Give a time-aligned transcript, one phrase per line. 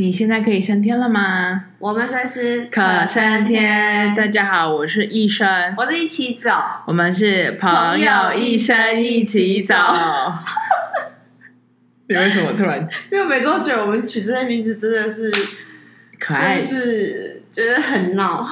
[0.00, 1.62] 你现在可以升天了吗？
[1.78, 4.16] 我们随时可升天。
[4.16, 5.46] 大家好，我是一生，
[5.76, 6.50] 我是一起走，
[6.86, 9.74] 我们是朋友一生一起走。
[12.08, 12.80] 你为什么突然？
[13.12, 15.30] 因为我每次都觉得我们取这些名字真的是
[16.18, 18.48] 可爱，就是觉得很闹。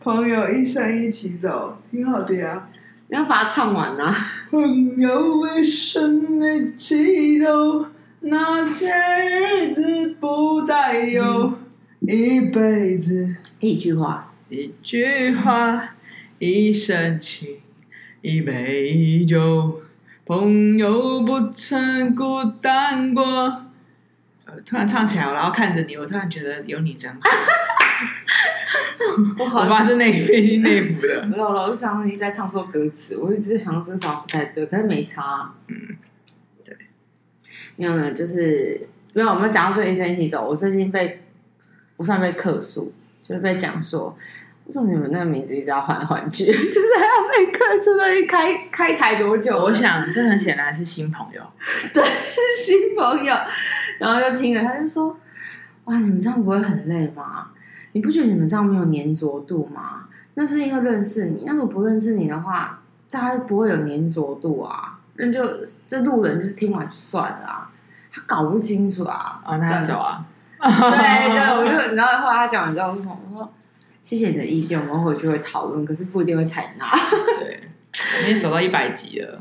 [0.00, 2.66] 朋友一生一起走，挺好的呀。
[3.06, 4.32] 你要把它唱完啊！
[4.50, 7.86] 朋友一生一起走。
[8.20, 11.58] 那些日子不再有，
[12.00, 15.94] 嗯、一辈子一句话，一句话，
[16.38, 17.58] 一生情，
[18.20, 19.82] 一杯酒，
[20.26, 23.24] 朋友不曾孤单过。
[24.44, 27.20] 呃，突然唱起来，然后看着你，我突然觉得有你真好。
[29.38, 31.24] 我好，我发现内内心内部的。
[31.26, 35.54] 没有了，我想你在唱错歌词，我一直在想这首不太对，可是没差。
[35.68, 35.76] 嗯。
[37.78, 39.28] 没有呢，就是没有。
[39.28, 41.22] 我们讲到这一生一起走，我最近被
[41.96, 44.18] 不算被客诉，就是被讲说，
[44.66, 47.96] 为什么你们那个名字一直要换来换去， 就是还要被客诉？
[47.96, 49.56] 到底开开台多久？
[49.56, 51.40] 我想这很显然是新朋友，
[51.94, 53.32] 对，是新朋友。
[54.00, 55.16] 然后就听了，他就说
[55.86, 57.52] ：“哇，你们这样不会很累吗？
[57.92, 60.08] 你不觉得你们这样没有粘着度吗？
[60.34, 61.44] 那是因为认识你。
[61.46, 65.42] 那如果不认识你的话，大家就不会有粘着度啊。”那就
[65.84, 67.67] 这路人就是听完就算了啊，
[68.18, 70.24] 他搞不清楚啊，啊，那走啊，
[70.58, 73.52] 对对，我就你知道后来他讲完之后，我说，我说
[74.02, 76.90] 谢谢你的意见，我们回去会讨论，可是不一定会采纳。
[77.38, 77.60] 对，
[78.16, 79.40] 我们已经走到一百集了，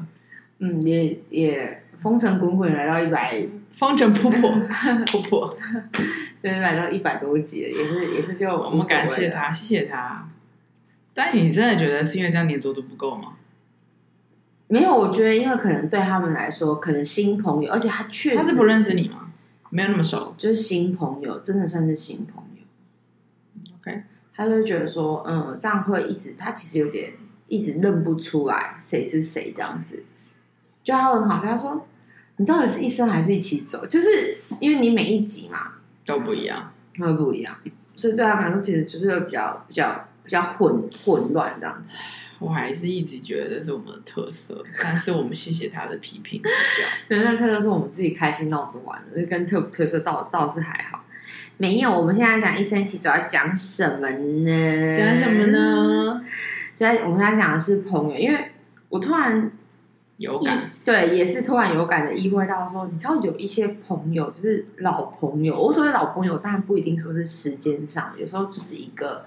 [0.59, 4.67] 嗯，也也风尘滚滚来到一百，风尘仆仆
[5.05, 5.50] 仆仆，
[6.44, 10.28] 就是来到一百多集了，也是也是就我们感谢他，谢谢他。
[11.14, 13.33] 但你真的觉得是因为这样黏着度不够吗？
[14.70, 19.32] 没有，我觉得因为可能对他们来说，可能新朋友，而且他确实他是不认识你吗？
[19.70, 22.64] 没有那么熟，就是新朋友，真的算是新朋友。
[23.80, 24.04] OK，
[24.36, 27.14] 他就觉得说，嗯，这样会一直，他其实有点
[27.48, 30.04] 一直认不出来谁是谁这样子。
[30.83, 31.88] 就他很好，他说，
[32.36, 33.86] 你到底是一生还是一起走？
[33.86, 35.73] 就是因为你每一集嘛
[36.06, 37.56] 都不一样，都不一样，
[37.95, 41.94] 所以对他们来说，其实就是会比较比较比较混混乱这样子。
[42.39, 46.87] 我还是一直觉得这是我们的特色，但是我们谢谢他的批评指教。
[47.09, 51.03] 对，那特色是我们自己开心闹着玩的，跟特特色倒倒是还好。
[51.58, 54.95] 没有，我们现在讲一生一起走要讲什么呢？
[54.95, 56.23] 讲什么呢？
[56.76, 58.52] 就在我们现在讲的是朋友，因为
[58.89, 59.49] 我突然
[60.17, 69.26] 有感，对，也是突然有感的意会到说，你知道有一些朋友就是老朋友，我所谓老朋友，当然不一定说是时间上，有时候就是一个。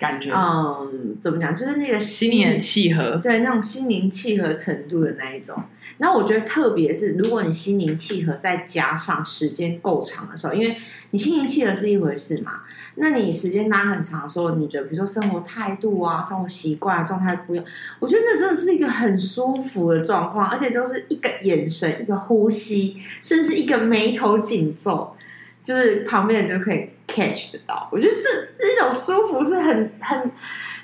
[0.00, 1.54] 感觉嗯，怎么讲？
[1.54, 5.62] 就是那个心灵契合，对那种心灵契合程度的那一种。
[5.98, 10.74] 那我觉得，特别是如果你心灵契合，再加上时间够长的时候，因为
[11.10, 12.62] 你心灵契合是一回事嘛，
[12.94, 17.66] 那你时间拉很长的时候，你的比如说生活态度啊、生活习惯状态不一样，
[17.98, 25.14] 我觉得那真的是一个很舒服的状况，而且都是一个眼神、一个呼吸，甚至一个眉头紧皱，
[25.62, 26.88] 就是旁边人就可以。
[27.10, 28.22] Catch 得到，我觉得这
[28.58, 30.30] 这种舒服是很很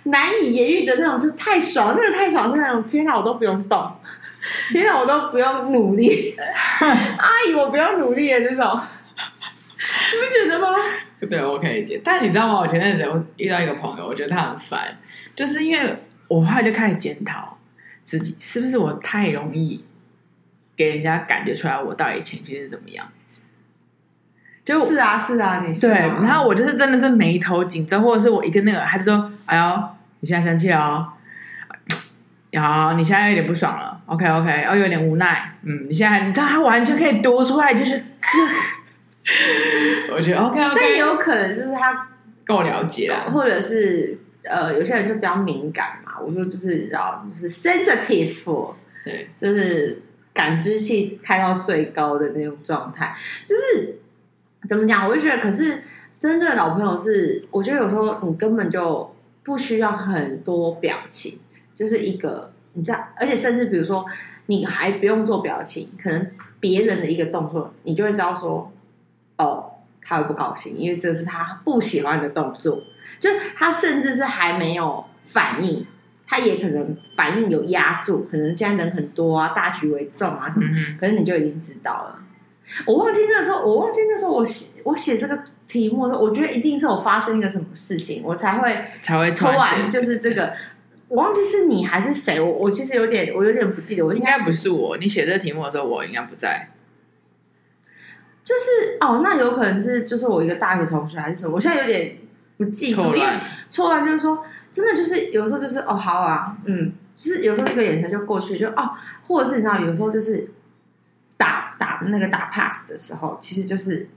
[0.04, 3.92] 难以言喻的那种，就太爽，那个太爽是那种，天哪，我都不用动，
[4.72, 6.34] 天哪，我都不用努力，
[6.81, 8.81] 阿姨，我不用努力的这种，
[9.16, 10.69] 你不觉得吗？
[11.31, 12.00] 对，我可以理解。
[12.04, 12.60] 但你知道吗？
[12.60, 14.98] 我前阵子我遇到一个朋友，我觉得他很烦，
[15.34, 15.97] 就是因为
[16.28, 17.56] 我后来就开始检讨
[18.04, 19.84] 自己，是不是我太容易
[20.76, 23.08] 给人家感觉出来我到底情绪是怎么样。
[24.66, 29.82] 就是啊，是啊，你是对，然后我就是真的是眉头紧皱，或者是我一个那个，他就说：“哎呦，
[30.19, 31.12] 你现在生气了哦，
[32.60, 38.03] 好，你现在有点不爽了，OK，OK，哦，有点无奈，嗯，你现在，你知道他完全可以读出来，就是，
[40.12, 42.09] 我觉得 OK，OK，但也有可能就是他
[42.44, 48.75] 够了解了，或者是呃，有些人就比较敏感嘛，我说就是要就是 sensitive，
[49.05, 50.03] 对，就是
[50.34, 53.15] 感知器开到最高的那种状态，
[53.47, 54.00] 就是。
[54.69, 55.09] 怎么讲？
[55.09, 55.82] 我就觉得，可是
[56.19, 61.38] 真正的老朋友是，我觉得有时候你根本就不需要很多表情，
[61.75, 64.05] 就是一个你这样，而且甚至比如说，
[64.46, 66.26] 你还不用做表情，可能
[66.58, 68.73] 别人的一个动作，你就会知道说，
[69.37, 72.82] 哦，他会不高兴，因为这是他不喜欢的动作，
[73.20, 75.87] 就他甚至是还没有反应，
[76.26, 80.67] 他也可能反应有压住，可能现在人很多啊，大局为重啊什么，
[80.99, 82.19] 可是你就已经知道了。
[82.87, 90.53] 我忘记那时候，我忘记那时候我写我写这个题目的时候，我觉得一定是有发生一个什么事情，我才会才会突然就是这个，
[91.09, 96.69] 我忘记是你还是谁，我我其实有点我有点不记得，我应该不是我，你写这个题目的时候我应该不在。
[98.43, 102.17] 就是哦，那有可能是就是我一个大学同学还是什么，我现在有点
[102.57, 108.93] 不记住，因为错乱就是说，真的就是有时候就是哦好啊，嗯，就是有时候一个眼神就过去就哦，
[109.27, 110.49] 或者是你知道有时候就是
[111.37, 114.09] 打打那个打 pass 的时候，其实就是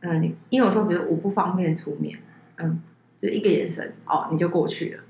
[0.00, 2.18] 嗯，你因为有时候比如我不方便出面，
[2.56, 2.80] 嗯，
[3.16, 5.02] 就一个眼神哦，你就过去了，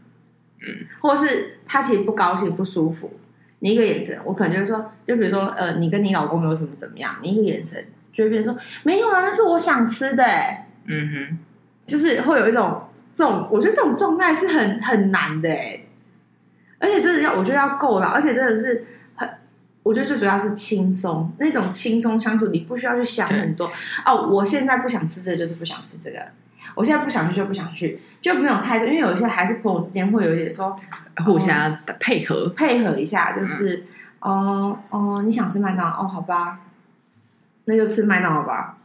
[0.61, 3.11] 嗯，或者是他其实不高兴不舒服，
[3.61, 7.85] 你一个眼神，我可能就是说，就比如说呃，你跟你老公有什么怎么样，你一个眼神。
[8.13, 10.69] 就比如说没有啊，那是我想吃的哎。
[10.85, 11.39] 嗯哼，
[11.87, 12.83] 就是会有一种
[13.15, 15.81] 这种，我觉得这种状态是很很难的哎。
[16.79, 18.85] 而且真的要，我觉得要够了，而且真的是很，
[19.83, 23.71] 我觉得最主要是轻松那种轻松相处，你不需要去想很多
[24.07, 24.29] 哦。
[24.29, 26.19] 我现在不想吃这个，就是不想吃这个。
[26.75, 28.87] 我现在不想去，就不想去，就没有太多。
[28.87, 30.79] 因为有些还是朋友之间会有一点说
[31.27, 33.85] 互相配合，配合一下，就是
[34.21, 36.61] 哦哦，你想吃麦当劳哦，好吧。
[37.65, 38.79] 那就吃麦当劳吧。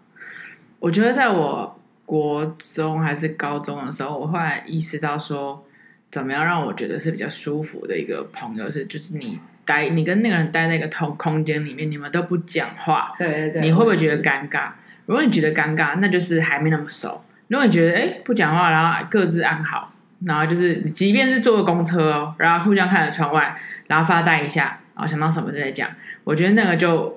[0.79, 5.63] 我觉得在我国中还是高中的时候，我后来意识到说，
[6.11, 14.69] 怎么样让我觉得是比较舒服的一个朋友是，就是你待你跟那个人待在那个同空间里面，你们都不讲话，对对对，你会不会觉得尴尬？
[15.05, 17.23] 如果你觉得尴尬，那就是还没那么熟。
[17.49, 19.93] 如果你觉得哎不讲话，然后各自安好，
[20.25, 23.55] 然后就是你即便是坐个公车哦，然后互相看着窗外，
[23.87, 25.89] 然后发呆一下，然后想到什么就在讲，
[26.23, 27.16] 我觉得那个就。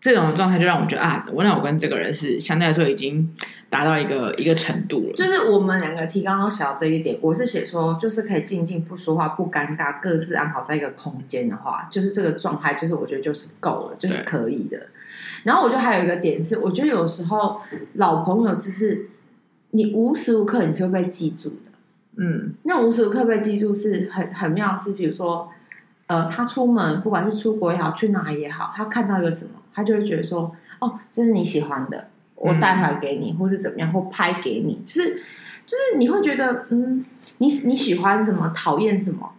[0.00, 3.36] 这种状态就让我觉得啊，我那我跟这个人是相对来说已经
[3.68, 5.12] 达到一个一个程度了。
[5.12, 14.78] 就是我们两个提纲都写到这一点，我是写说，就是可以静静不说话，不尴尬，各自安好在一个空间的话，就是这个状态，就是我觉得就是够了，就是可以的。
[15.42, 17.60] 然后我觉得还有一个点是，我觉得有时候
[17.94, 19.10] 老朋友就是
[19.72, 21.72] 你无时无刻你就会被记住的，
[22.16, 25.50] 嗯，那无时无刻被记住是很很妙，是比如说
[26.06, 29.50] 呃，他出门不管是出国也好，去哪也好，他看到一个什么。
[29.74, 35.22] 他就会觉得说，哦，这是你喜欢的，我带回来给你，嗯、或是怎么样，或拍给你，就是
[35.66, 37.04] 就是你会觉得，嗯，
[37.38, 39.32] 你你喜欢什么，讨厌什么，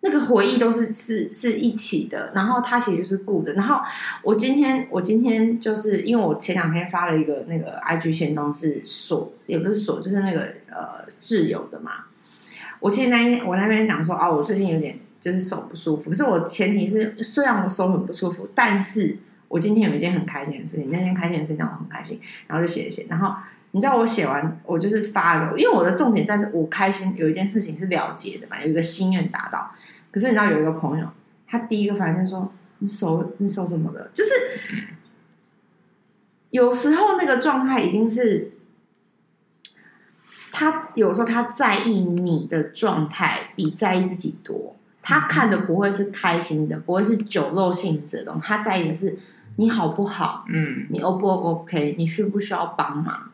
[0.00, 2.32] 那个回忆都是是是一起的。
[2.34, 3.54] 然后他其实就是顾的。
[3.54, 3.80] 然后
[4.22, 10.40] 我今天我今天就是因为我前两天发了一个那个 IG 行动是锁，也不是锁，就是那个
[10.70, 11.92] 呃挚友的嘛。
[12.80, 19.18] 我其实那天我那边讲说，哦，我最近有点就是手不舒服，可是我前提是虽然我手很不舒服，但是。
[19.48, 23.06] 我今天有一件很开心的事情，那件开心的事情让我很开心，然后就写一写。
[23.08, 23.34] 然后
[23.70, 29.72] 你知道我写完，我就是发了，因为我的重点在是我开心有一件事情是了结的嘛，有一个心愿达到。
[30.10, 31.08] 可是你知道有一个朋友，
[31.46, 34.30] 他第一个反应就说：“你手你手怎么了？”就是
[36.50, 38.52] 有时候那个状态已经是
[40.52, 49.18] 他有时候他在意你的状态比在意自己多，他看的不会是开心的，不会是酒肉性质的东西，他在意的是。
[49.58, 50.44] 你好不好？
[50.48, 51.96] 嗯，你 O 不 OK？
[51.98, 53.28] 你需不需要帮忙？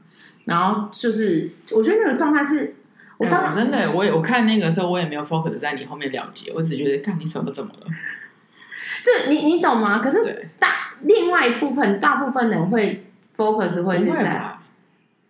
[0.46, 2.74] 然后就是，我觉得那个状态是，
[3.18, 7.86] 我当真的，我也我看那个时候，我也没有 focus 在你后面了解，我只觉得看你手都怎么了。
[9.04, 9.98] 就你你懂吗？
[9.98, 13.04] 可是大另外一部分，大部分人会
[13.36, 14.56] focus 会是在，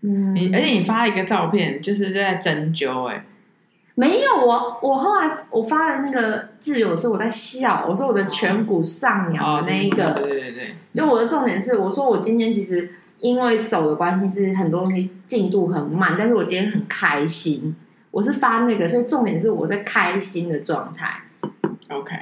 [0.03, 3.27] 嗯，你而且你发了一个照片，就是在针灸，哎。
[3.97, 17.77] 没有我，我后来我发了那个字，有时候我在笑，我说我的颧骨上扬的那一个，哦、对对对，就我的重点是，我说我今天其实因为手的关系，是很多东西进度很慢，但是我今天很开心，
[18.11, 21.23] 我是发那个，所以重点是我在开心的状态。
[21.91, 22.17] OK，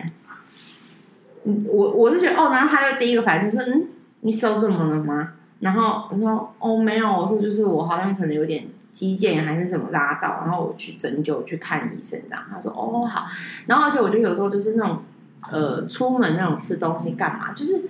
[1.45, 3.87] 嗯，我我是觉得哦，然后他的第一个反应就是，嗯，
[4.21, 5.33] 你手怎么了吗？
[5.61, 8.67] 然后我说哦，没有，我说就是我好像可能有点。
[8.93, 13.27] 肌腱还是什么拉到，然后我去针灸去看医生，这样他说哦好，
[13.65, 14.99] 然后而且我觉得有时候就是那种
[15.51, 17.89] 呃出门那种吃东西干嘛，就是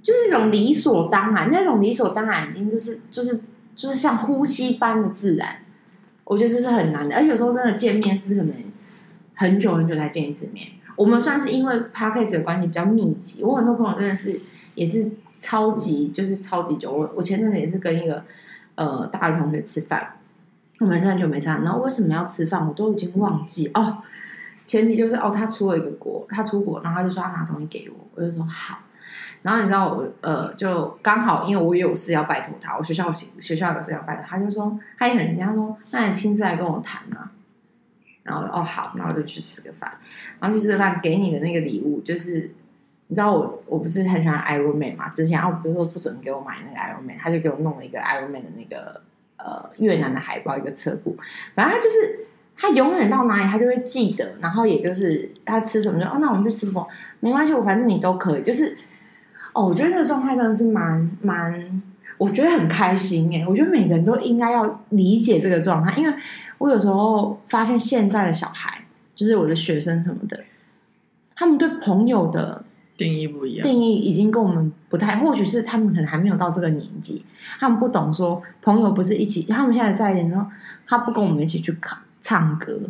[0.00, 3.40] 就是一种理所当然，那种理所当然已经就是就是
[3.74, 5.56] 就是像呼吸般的自然，
[6.22, 8.54] 我觉得这是很难的，而且有时候真的见面是可能
[9.34, 10.68] 很久很久才见一次面。
[10.94, 14.40] 我们算是因为 Podcast 的关系比较密集，我很多朋友真的是
[14.76, 18.22] 也是超级就是超级久，我我前阵子也是跟一个。
[18.74, 20.16] 呃，大学同学吃饭，
[20.80, 22.66] 我们是很久没吃饭，然后为什么要吃饭？
[22.66, 23.98] 我都已经忘记哦。
[24.64, 28.78] 前提就是哦，他出了一个国，他出国，然后他就说他拿东西给我，我就说好。
[29.42, 37.30] 然后你知道我呃，就刚好因为我也有事要拜托他，我学校学学校有事要拜托他，就说他也很人家说，那你亲自来跟我谈啊。
[38.22, 39.92] 然后哦好，然后就去吃个饭，
[40.40, 42.52] 然后去吃个饭，给你的那个礼物就是。
[43.12, 45.10] 你知道我我不是很喜欢 Iron Man 嘛？
[45.10, 49.02] 之前啊，我不是说不准给我买那个 Iron Man，他就给我弄了一个 Iron Man 的那个
[49.36, 51.14] 呃越南的海报一个侧布。
[51.54, 52.20] 反正他就是
[52.56, 56.88] 他永远到哪里他就会记得，然后也就是他吃什么就哦，那我们去吃什么
[57.20, 58.42] 没关系，我反正你都可以。
[58.42, 58.78] 就是
[59.52, 61.82] 哦，我觉得那个状态真的是蛮蛮，
[62.16, 63.46] 我觉得很开心哎。
[63.46, 66.16] 我觉得每个人都应该要理解这个状态，因为
[66.56, 70.40] 我有时候发现现在的小孩，就是我的学生什么的，
[71.36, 72.64] 他们对朋友的
[72.96, 77.24] 定义不一样，定义已经跟我们不太，或许是他们可能还没有到这个年纪，
[77.58, 80.50] 他们不懂说朋友不是一起，他们现在在一起，然
[80.86, 82.80] 他不跟我们一起去唱唱歌，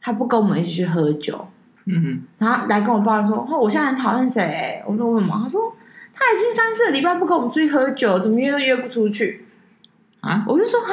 [0.00, 1.48] 他不跟我们一起去喝酒。
[1.86, 5.74] 嗯哼，然后来跟我抱怨说：“哦，我现在很讨厌谁、欸？”我说：“为什么？”他说
[6.12, 9.46] ：“他已经三四个礼拜不跟我们出去喝酒，怎么约都约不出去
[10.20, 10.92] 啊？”我就说：“啊，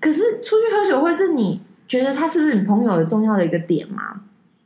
[0.00, 4.22] 可是出去喝酒会是你觉得他是不是你朋友的重要的一个点吗？”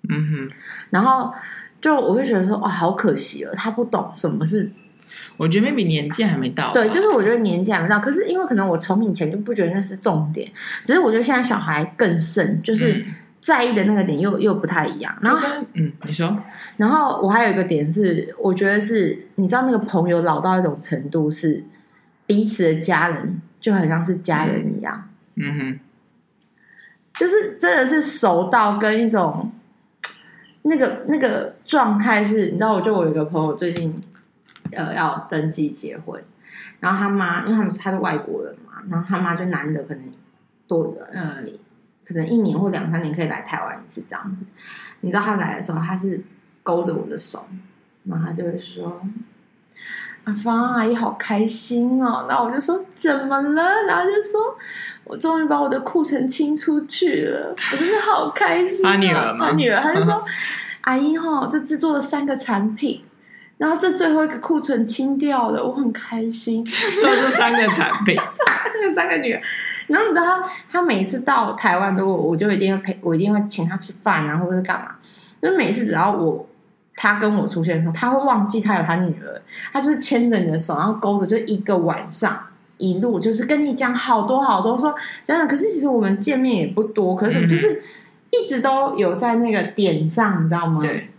[0.08, 0.50] 嗯哼，
[0.90, 1.34] 然后
[1.80, 4.70] 就我会觉得说：“哇，好可惜了，他不懂什么是。”
[5.36, 6.72] 我觉得 maybe 年纪还没到。
[6.72, 8.00] 对，就是我觉得年纪还没到。
[8.00, 10.50] 可是因为可能我从以前就不觉得那是重点，
[10.84, 12.92] 只是我觉得现在小孩更甚，就是。
[12.92, 13.04] 嗯
[13.38, 16.36] 在意的那个点又又不太一样，然后嗯，你说，
[16.78, 21.62] 然后我还有一个点是，我觉得是，你知道那个朋友老到一种程度，是
[22.26, 25.78] 彼此的家人就很像是家人一样，嗯，嗯哼，
[27.20, 29.52] 就是真的是熟到跟一种
[30.68, 34.02] 那个那个状态是，你知道，我就我有一个朋友最近
[34.72, 36.22] 呃要登记结婚，
[36.80, 40.04] 然后他妈，因为他们他是外国人嘛，然后他妈就难得可能
[40.66, 41.38] 多呃。
[42.08, 44.46] 可能一年或两三年可以来台湾一次这样子，
[45.00, 46.22] 你知道他来的时候，他是
[46.62, 47.44] 勾着我的手，
[48.04, 49.02] 然后他就会说
[50.22, 54.56] ：“阿芳阿姨好开心哦。”然后我就说：“怎么了？”然后就说
[55.06, 59.46] ：“我终于把我的库存清出去了，我真的好开心哦。”他女儿吗？
[59.50, 60.24] 他女儿，他就说：
[60.82, 63.00] “阿姨哈，就制作了三个产品，
[63.58, 66.64] 然后这最后一个库存清掉了，我很开心。
[66.66, 68.16] ”做这三个产品，
[68.82, 69.40] 那三个女儿。
[69.86, 74.96] 然后你知道他，他每次到台湾都，我就一定会陪，我一定会请他吃饭啊，或者是干嘛。
[75.40, 76.48] 就是每次只要我
[76.96, 79.40] 他跟我出现的时候，他会忘记他有他女儿，
[79.72, 82.45] 他就是牵着你的手，然后勾着，就一个晚上
[82.78, 85.46] 一路就是跟你讲好多好多，说真的。
[85.46, 87.82] 可是其实我们见面也不多，可是就是
[88.30, 90.80] 一直都有在那个点上，你知道吗？
[90.80, 91.10] 对。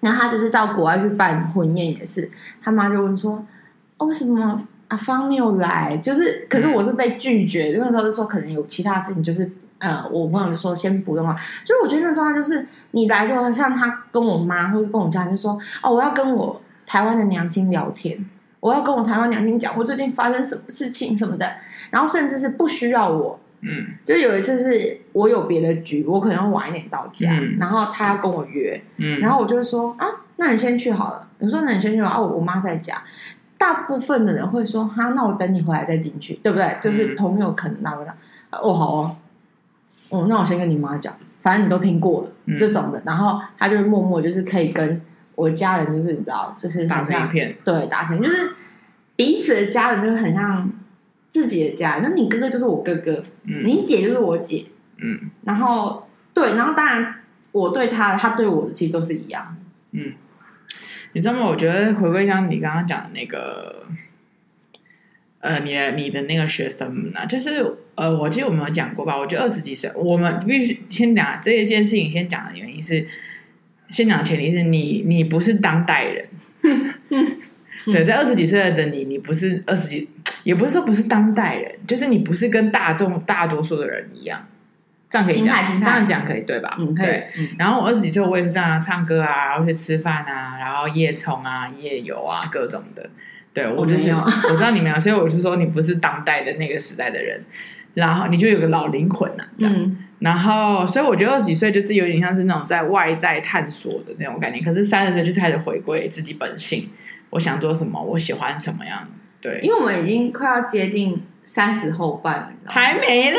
[0.00, 2.30] 然后他只是到国外去办婚宴，也是
[2.62, 3.44] 他妈就问说
[3.98, 7.74] ：“哦，为什么？”阿芳没有来，就是，可是我是被拒绝。
[7.80, 11.34] 那时候就说可能有其他事情，就是呃，我朋友就说先不用了。
[11.64, 18.24] 就是我觉得那状态就是你来之后，像他跟我妈或者跟我家人就说哦，我要跟我台湾的娘亲聊天，
[18.64, 21.46] 我要跟我台湾娘亲讲我最近发生什么事情什么的。
[21.90, 30.06] 然后甚至是不需要我，嗯，就有一次是我有别的局，我可能要晚一点到家，嗯、然后他要跟我约，嗯，然后我就会说啊，
[30.36, 31.28] 那你先去好了。
[31.40, 33.02] 你说那你先去啊，我我妈在家。
[33.58, 38.14] 大部分的人会说：“哈，那我等你回来再进去，对不对？”就是朋友可能那么的，
[38.50, 39.16] 哦，好哦，
[40.08, 45.00] 哦，那我先跟你妈讲，反正你都听过了、嗯、这种的，然后他就会默默就是可以跟
[45.34, 48.54] 我家人，就是你知道，就是打成一片，对，打成就是
[49.16, 50.70] 彼此的家人，就是很像
[51.30, 52.02] 自己的家人。
[52.02, 54.66] 那你哥哥就是我哥哥，嗯，你姐就是我姐，
[54.98, 57.14] 嗯，然后对，然后当然
[57.52, 59.56] 我对他，他对我的其实都是一样，
[59.92, 60.12] 嗯。
[61.16, 61.46] 你知道吗？
[61.46, 63.84] 我觉得回归像你刚刚讲的那个，
[65.38, 67.64] 呃，你的你的那个学生呢，就是
[67.94, 69.16] 呃，我记得我们有讲过吧？
[69.16, 72.10] 我觉得二十几岁，我们必须先讲这一件事情。
[72.10, 73.06] 先讲的原因是，
[73.94, 76.26] 先讲前提是你你不是当代人，
[77.92, 80.08] 对，在二十几岁的你，你不是二十几，
[80.42, 84.44] 也不是说不是当代人，就是你不是跟大众大多数的人一样。
[85.08, 86.76] 这样可以讲，这样讲可以对吧？
[86.80, 87.06] 嗯，可以。
[87.06, 87.28] 对。
[87.56, 93.08] 然后我二十几岁，我也是这样唱歌啊，然后去吃饭啊，然后夜冲啊、夜游啊，各种的。
[93.52, 97.40] 对，我就是我，我知道你没有，所以我是说你不是当代的那个时代的人，
[97.94, 99.72] 然后你就有个老灵魂呐、啊，这样。
[99.76, 106.88] 嗯、然后，所以我觉得二十几岁就是有点像是那种在外在探索的那种感觉，可是三十岁就开始回归自己本性，
[107.28, 109.06] 我想做什么，我喜欢什么样。
[109.42, 113.38] 对，因为我们已经快要接近三十后半了，还没啦。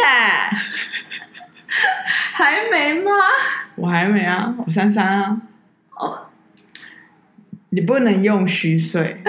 [2.34, 3.12] 还没吗？
[3.76, 5.42] 我还没啊，我三三啊。
[5.96, 6.18] 哦，oh.
[7.70, 9.18] 你不能用虚岁。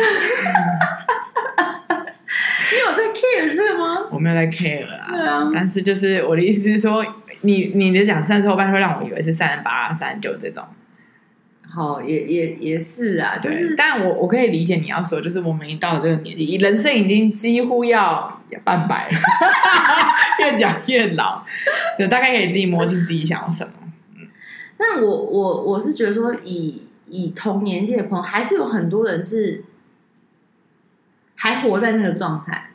[2.73, 4.09] 你有在 care 是吗？
[4.11, 5.51] 我没有在 care 啊。
[5.55, 7.05] 但是就是我的意思是说，
[7.43, 10.65] 你你的讲三十后半会让我以为是三十八、三十九这种。
[11.69, 19.19] 好，也也也是啊，就是，但我我可以理解你要说，就是我们一到了这个年纪，人生已经几乎要半百了，
[20.41, 21.45] 越讲越老，
[21.99, 23.73] 就大概可以自己摸清自己想要什么。
[24.15, 24.29] 嗯，
[24.79, 29.65] 那我我我是觉得说以，以以同年纪的朋友，还是有很多人是
[31.35, 32.71] 还活在那个状态，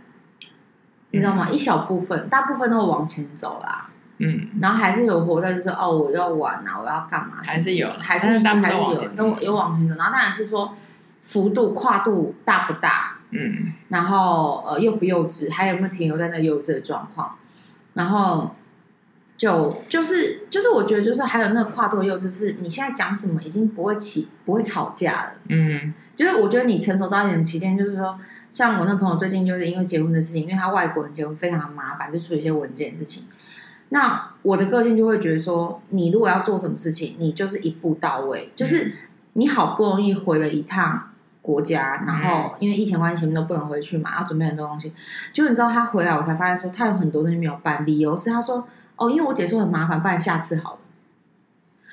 [1.09, 1.47] 你知道吗？
[1.49, 3.80] 嗯、一小部分，大部分都往前走啦。
[4.23, 7.37] 嗯，然后还是有活在就是哦，我要玩啊，我要干嘛？
[7.43, 9.95] 还是有，还是还是有，都有往前走。
[9.95, 10.75] 然后当然是说，
[11.21, 13.17] 幅度跨度大不大？
[13.31, 17.35] 嗯，然后呃幼不幼稚，还有没有停留在那幼稚的状况？
[17.93, 18.55] 然后
[19.37, 25.31] 就就是就是我觉得就是还有那个跨度幼稚，是你现在讲什么已经不会起不会吵架了。
[25.49, 28.19] 嗯，就是我觉得你成熟到一点期间，就是说，
[28.51, 33.23] 像我那朋友最近就是因为结婚的事情，因为他外国人结婚非常麻烦，就处理一些文件的事情。
[33.93, 38.93] 那我的个性就会觉得说，你如果要做什么事情，你就是一步到位，就是
[39.33, 41.07] 你好不容易回了一趟。
[41.43, 44.93] 国家，然后因为疫情关系，前面都不能回去嘛，要准备很多东西。
[45.33, 48.63] 就你知道他回来，我才发现说他有很多东西没有办，理由是他说
[48.95, 50.79] 哦，因为我姐说很麻烦，不然下次好了。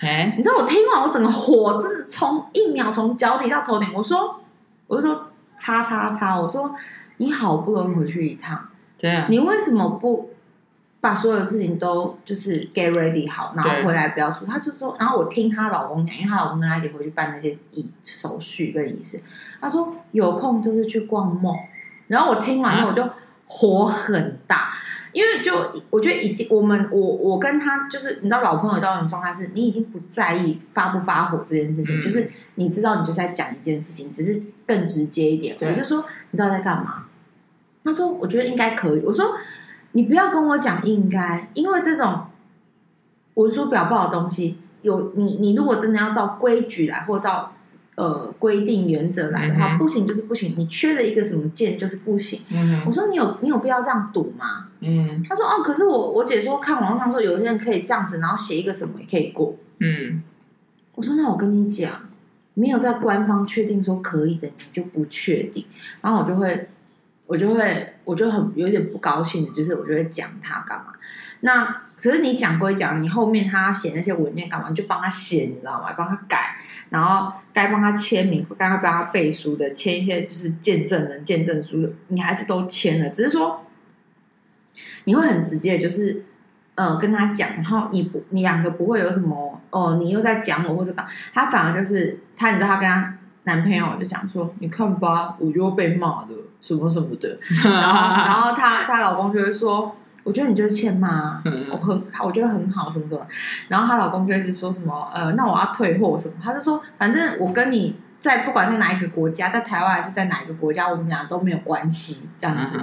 [0.01, 3.89] 哎，你知道我听完，我整个火就是从一秒从脚底到头顶。
[3.95, 4.39] 我说，
[4.87, 6.75] 我就说叉叉叉，我说
[7.17, 10.29] 你好不容易回去一趟，对啊，你为什么不？
[11.01, 14.45] 把所有事情都就是 get ready 好，然后回来不要出。
[14.45, 19.21] 他就说，然后我听她老公讲，因为她老公跟她一起回去办那些仪手续跟仪式。
[19.61, 21.57] 他说有空就是去逛 mall。
[22.09, 23.09] 然后我听完了，我就
[23.47, 24.73] 火很大，
[25.13, 35.57] 因为就我觉得已经我们我我跟他就是你知道老朋友到那种状态是，你已经不在意发不发火这件事情，嗯、就是你知道你就是在讲一件事情，只是更直接一点。
[35.61, 37.05] 我就说你知道在干嘛？
[37.85, 39.01] 他说我觉得应该可以。
[39.07, 39.37] 我说。
[39.93, 42.27] 你不要跟我讲应该，因为这种
[43.35, 47.53] 文书表报的东西，有你你如果真的要照规矩来，或照
[47.95, 50.55] 呃规定原则来的话，嗯、不行就是不行。
[50.59, 52.41] 你缺了一个什么件就是不行。
[52.51, 54.67] 嗯、我说你有你有必要这样赌吗？
[54.81, 59.57] 嗯，他说哦，可是我我姐说看网络上说有些人可以这样子，然后写一个什么也可以过。
[59.79, 60.23] 嗯，
[60.95, 61.93] 我说那我跟你讲，
[62.55, 65.65] 没有在官方确定说可以的，你就不确定。
[66.03, 66.69] 然后我就会。
[67.29, 70.95] 我就会，我就很有点不高兴的，就是我就会讲他干嘛。
[71.41, 75.93] 那可是你讲归讲，你后面他写那些文件干嘛，你就帮他写，你知道吗？
[75.93, 76.57] 帮他改，
[76.89, 83.11] 然后该帮他签名，该帮他背书的，签一些就是见证人见证书，你还是都签了。
[83.11, 83.65] 只是说
[85.05, 86.25] 你会很直接，就是
[86.77, 93.15] 呃跟他讲，然后你不，你两个不会有什么哦，你又在讲我或者干，他反而就是他，你知道他跟他
[93.45, 96.35] 男朋友就讲说，你看吧，我就会被骂的。
[96.61, 103.27] 什么什么的， 然后然后她她老公就会说，我觉得你就是欠骂，我很我觉得很好什么什么，
[103.69, 112.79] 然后她老公就一直说什么呃，那我要退货什么，他就说反正我跟你在不管在哪一个国家，在台湾还是在哪一个国家，我们俩都没有关系这样子。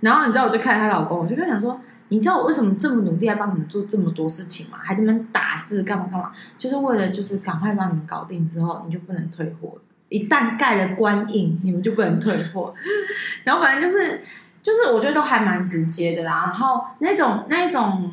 [0.00, 4.78] 然后你知道我就看她老公，我就跟他讲说，你知道我为什么这么努力来帮你们做这么多事情吗？
[4.82, 9.78] 还在那边打字干嘛干嘛，就是为了就是赶快把你们搞定之后，你就不能退货。
[10.08, 12.74] 一旦盖了官印，你们就不能退货。
[13.42, 14.22] 然后反正就是，
[14.62, 16.44] 就是我觉得都还蛮直接的啦。
[16.44, 18.12] 然后那种那种，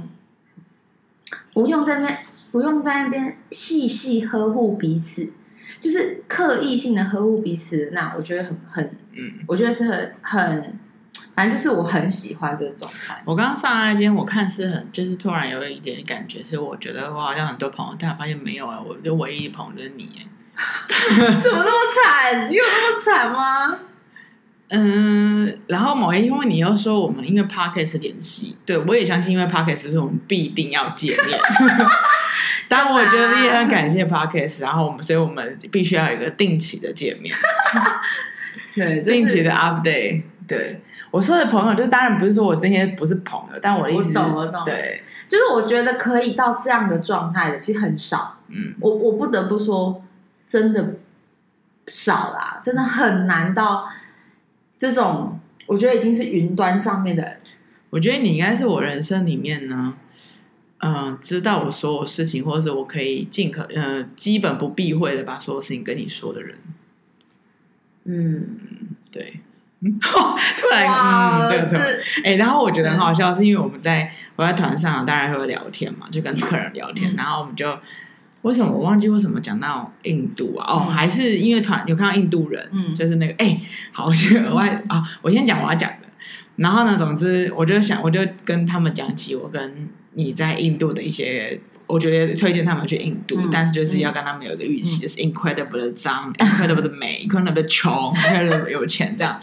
[1.54, 2.20] 不用在那边
[2.52, 5.34] 不用在那边细细呵护彼此，
[5.80, 7.92] 就是刻意性的呵护彼此。
[7.94, 10.80] 那我觉得很很，嗯，我觉得是很很，
[11.36, 13.22] 反正就是我很喜欢这个状态。
[13.26, 20.28] 我刚刚上来间，我看是很，就是突然有一点感觉，是我觉得我好像很多朋友，但我发现没有啊，我就唯一朋友就是你。
[21.42, 22.50] 怎么那么惨？
[22.50, 23.78] 你有那么惨吗？
[24.74, 31.38] 嗯，然后某一天，因为你又说我们因为 Podcast 联系，对我也相信，因为 Podcast 是我们必定要见面。
[32.70, 37.36] 但我觉得也很感谢 Podcast，然后我们，所以我们必须要有一个定期的见面，
[38.74, 40.22] 对，定期的 update。
[40.48, 48.38] 对，我说的朋友，就当然不是说我这些不是朋友，但我的意思是，我懂，我懂，对，就是我觉得可以到这样的状态的，其实很少。
[48.48, 50.02] 嗯，我我不得不说。
[50.52, 50.96] 真的
[51.88, 53.88] 少啦，真的很难到
[54.78, 57.38] 这种，我觉得已经是云端上面的。
[57.90, 59.94] 我觉得你应该是我人生里面呢，
[60.80, 66.58] 嗯、呃，知道我所有事情，或者我可以尽可呃基本不避讳的把所有事情跟你说的人。
[68.04, 68.46] 嗯，
[69.10, 69.40] 对，
[69.80, 71.80] 突然哇嗯，对对，
[72.26, 77.80] 哎、欸，然后我觉得很好笑，是因为我们在我在团上当然会聊天嘛，就跟客人聊天，嗯、然后我们就。
[78.42, 80.74] 为什么我忘记为什么讲到印度啊？
[80.74, 85.98] 哦，还是因为团有看到印度人，嗯，就是那个哎、欸，好，我先额外啊，我先讲我要讲的。
[86.56, 99.40] 然后呢，总之我就想，我就跟他们讲起我跟你在印度的一些，我觉得推荐他们去印度，嗯、但是就是要跟他们有一个预期，嗯、就是 incredible 的脏，incredible 的美，incredible 的 穷，incredible 有钱这样。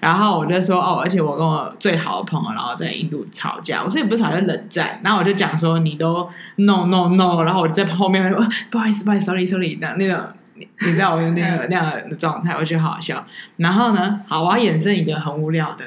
[0.00, 3.84] 然后我就说哦，而且我跟我最好的朋友，然后在印度吵架。
[3.84, 4.98] 我说也不是吵架，冷战。
[5.04, 10.18] 然后我就讲说你都 no no no，然后我在后面说不好意思，不好意思，sorry sorry，那那种
[10.54, 13.24] 你你知道我的那个那样的状态，我觉得好好笑。
[13.58, 15.84] 然后呢，好，我要衍生一个很无聊的，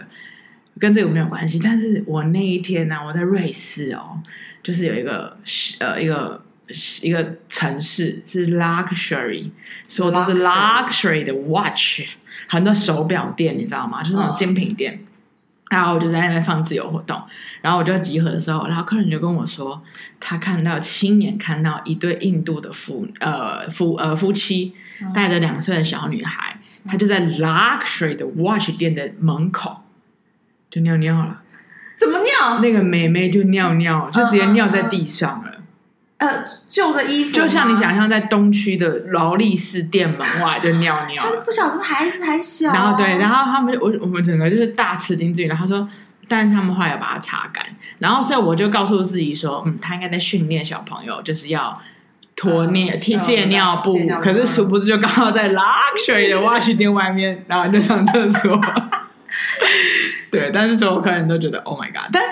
[0.80, 1.60] 跟这个没有关系。
[1.64, 4.20] 但是我那一天呢、我在瑞士哦，
[4.62, 5.36] 就是有一个
[5.80, 6.42] 呃一个
[7.02, 9.50] 一个城市是 luxury，
[9.88, 12.02] 所有都是 luxury 的 watch，
[12.54, 14.04] 很多手表店，你知道吗？
[14.04, 14.92] 就是那种精品店。
[14.94, 15.00] Oh.
[15.70, 17.20] 然后我就在那边放自由活动，
[17.62, 19.82] 然后我就集合的时候，然后客人就跟我说，
[20.20, 24.74] 他看到亲眼看到一对印度的夫呃夫呃夫妻
[25.16, 29.78] 带着两岁的小女孩，他就在 luxury 的 watch 店的门口
[30.70, 31.42] 就尿尿了。
[31.98, 32.60] 怎么尿？
[32.60, 35.43] 那个妹妹就尿尿，就直接尿在地上了。
[36.24, 41.22] 呃，旧的衣服，就像你想象在东区的劳力士店门外就尿尿。
[41.22, 42.74] 他是不小心，孩子还小、啊。
[42.74, 45.90] 然后对，然后他们我我们整个就是大吃惊之余，然后他说，
[46.30, 47.66] 但是他们后来要把它擦干。
[48.00, 51.82] 然后所以我就告诉自己说，嗯，他应该在训练小朋友，就是要
[52.36, 54.00] 脱尿、替、嗯、借尿布。
[54.22, 58.62] 可是殊不知就刚好在 luxury 的 watch 店外面，然后就上厕所。
[60.32, 62.10] 对，但是所有客人都觉得 Oh my God！
[62.12, 62.24] 但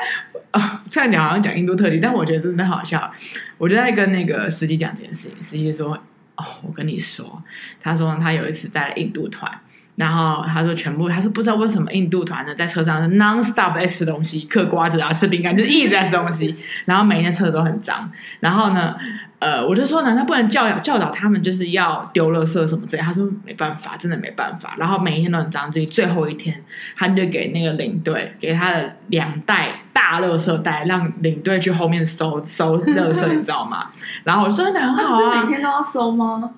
[0.54, 3.12] 哦，菜鸟好像讲印度特辑，但我觉得真的好笑。
[3.58, 5.94] 我就在跟那个司机讲这件事情，司机说
[6.36, 7.42] ：“哦，我跟你说，
[7.82, 9.50] 他说他有一次带了印度团，
[9.96, 18.96] 然后他说全部，他说不知道为什么印度团呢在车上是 non stop 在吃东西，嗑瓜子啊，吃饼干，就是一直在吃东西， 然后每一天车子都很脏，然后呢。”
[19.42, 23.02] 呃，我就说，难道不能教教教导他们，就是要丢垃圾什么之类？
[23.02, 24.76] 他说没办法，真的没办法。
[24.78, 26.64] 然后每一天都很脏，所以最后一天，
[26.96, 33.88] 他就给那个领队给他的两袋大垃圾袋，让领队去后面收收垃圾，你知道吗？
[34.24, 36.52] 然后我说那很好啊，是每天都要收吗？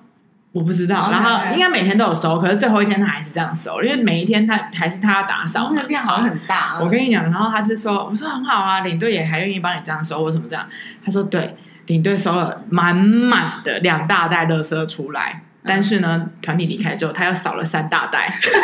[0.54, 1.10] 我不知道。
[1.10, 5.70] 然后应该每天都有收，可是最后一天他还是这样收，因为每一天他还是他要打扫。
[5.74, 6.78] 那个店好像很大。
[6.80, 10.66] 我跟你讲，然后他就说，我说很好啊，领队也还愿意帮你这样收，为什么这样？
[11.04, 11.56] 他说对。
[11.86, 18.32] 领队收了满满的两大袋垃圾出来，但是呢，团体离开之后，他又少了三大袋。
[18.40, 18.56] 怎么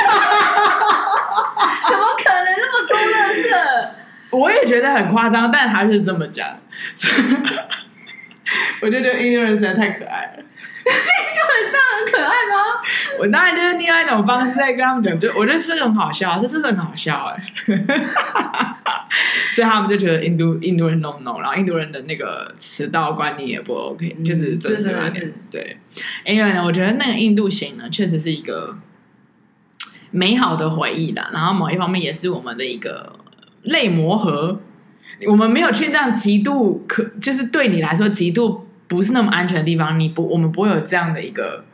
[2.16, 3.44] 可能那么多垃圾？
[4.31, 6.48] 我也觉得很夸张，但他是这么讲。
[8.81, 10.42] 我就觉得印度人实在太可爱了。
[10.87, 10.95] 印
[11.37, 12.57] 度人这样很可爱吗？
[13.19, 17.53] 我当然就是另外一种方式在跟他们讲，就我觉得是很好笑，这真的很好笑哎。
[19.55, 25.33] 所以他们就觉得印度印度人 no no，然后印度人的那个迟到观念也不 OK，、嗯、就是准时观念。
[25.51, 25.77] 对，
[26.25, 28.79] 因为呢，我觉得那个印度行呢，确实是一个
[30.11, 31.29] 美好的回忆的。
[31.33, 33.19] 然后某一方面也是我们的一个
[33.62, 34.61] 类磨合。
[35.27, 41.64] 我们没有去这样极度可，就是对你来说极度不是那么安全的地方，你不，我们不会有这样的一个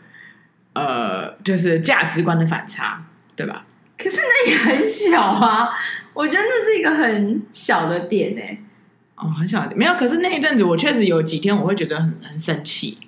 [0.75, 3.03] 呃，就是价值观的反差，
[3.35, 3.65] 对吧？
[3.97, 5.71] 可是那也很小啊。
[6.13, 8.63] 我觉得那是一个很小的点呢、欸，
[9.15, 9.95] 哦，很小的点，没有。
[9.95, 12.99] 可是那一阵子，我确实有几天我会觉得很很生气，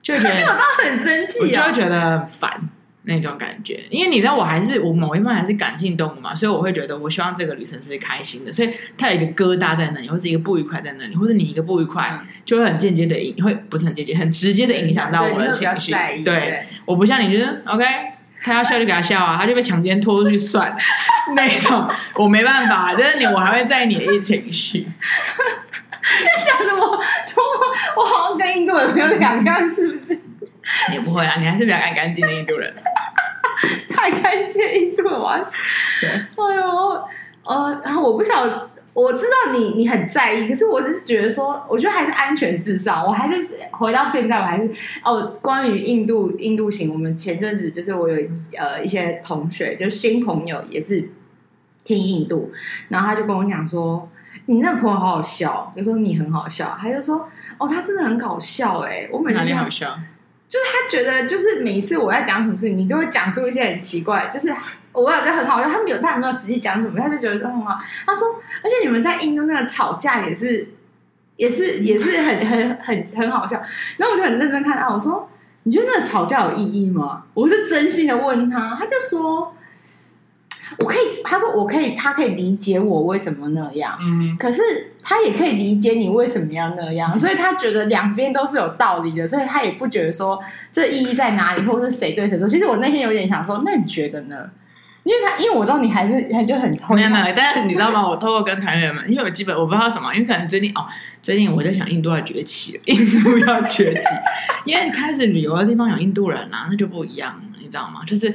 [0.00, 2.70] 就觉得 没有到很生气，我就会觉得烦
[3.04, 3.84] 那种感觉。
[3.90, 15.92] 因为你知道，我还是我某一方面还是感性动物嘛，所以我会觉得我希望这个旅程是开心的，所以它有一个疙瘩在那里，或是一个不愉快在那里，或者你一个不愉快，就会很间接的影，会不是很间接，很直接的影响到我的情绪。
[15.92, 17.84] 对，对，对，我不像你，就是 OK。
[18.46, 20.76] 他要笑就给他笑啊，他就被强奸拖出去算
[21.34, 24.86] 那种，我没办法，就是你，我还会在意你的情绪。
[26.44, 30.20] 讲的我，我我好像跟印度人没有两样，是不是？
[30.92, 32.70] 也不会啊，你还是比较爱干净的印度人。
[34.10, 35.38] 太干净，印度人哇！
[36.00, 37.02] 对，哎呦，
[37.44, 38.70] 呃，然后我不晓得。
[38.92, 43.04] 我知道你你很在意，可是我只是觉得说，我觉得还是安全至上。
[43.04, 44.70] 我还是回到现在，我还是
[45.02, 48.16] 哦，关于印度印度行，我们前阵子就是我有
[48.56, 51.10] 呃一些同学，就新朋友也是
[51.82, 52.52] 听印度，
[52.86, 54.08] 然后他就跟我讲说，
[54.46, 59.98] 你那个朋友好好笑，就说你很好笑，他就说哦，他真的很搞笑哎、欸，我每次哪里好笑？
[60.54, 64.54] 就是他觉得就是每一次我在讲什么事情，你都会讲出一些很奇怪，就是。
[64.96, 67.76] 我觉得很好笑，他没有，他也没有实际讲什么，他就觉得很好。
[68.06, 70.68] 他说，而且你们在印度那个吵架也是，
[71.34, 73.60] 也是，也是很很很很好笑。
[73.96, 75.28] 然后我就很认真看他，我说，
[75.64, 77.24] 你觉得那个吵架有意义吗？
[77.34, 79.56] 我是真心的问他，他就说，
[80.78, 84.62] 我可以，他说我可以，他可以理解我为什么那样，嗯，可是
[85.02, 92.48] 他也可以理解你为什么要那样，所以他觉得两边都是有道理的，所以他也不觉得说这意义在哪里，或者是谁对谁错。
[92.48, 94.50] 其实我那天有点想说，那你觉得呢？
[95.04, 98.08] 因为他，因为我知道你还是他就很没有没有，但是你知道吗？
[98.08, 100.86] 我透过跟团员们，因为我基本我不知道什么，因为可能最近哦，
[101.20, 104.06] 最近我在想印度要崛起，印度要崛起，
[104.64, 108.00] 因为开始旅游的地方有印度人啊，那就不一样，你知道吗？
[108.06, 108.34] 就是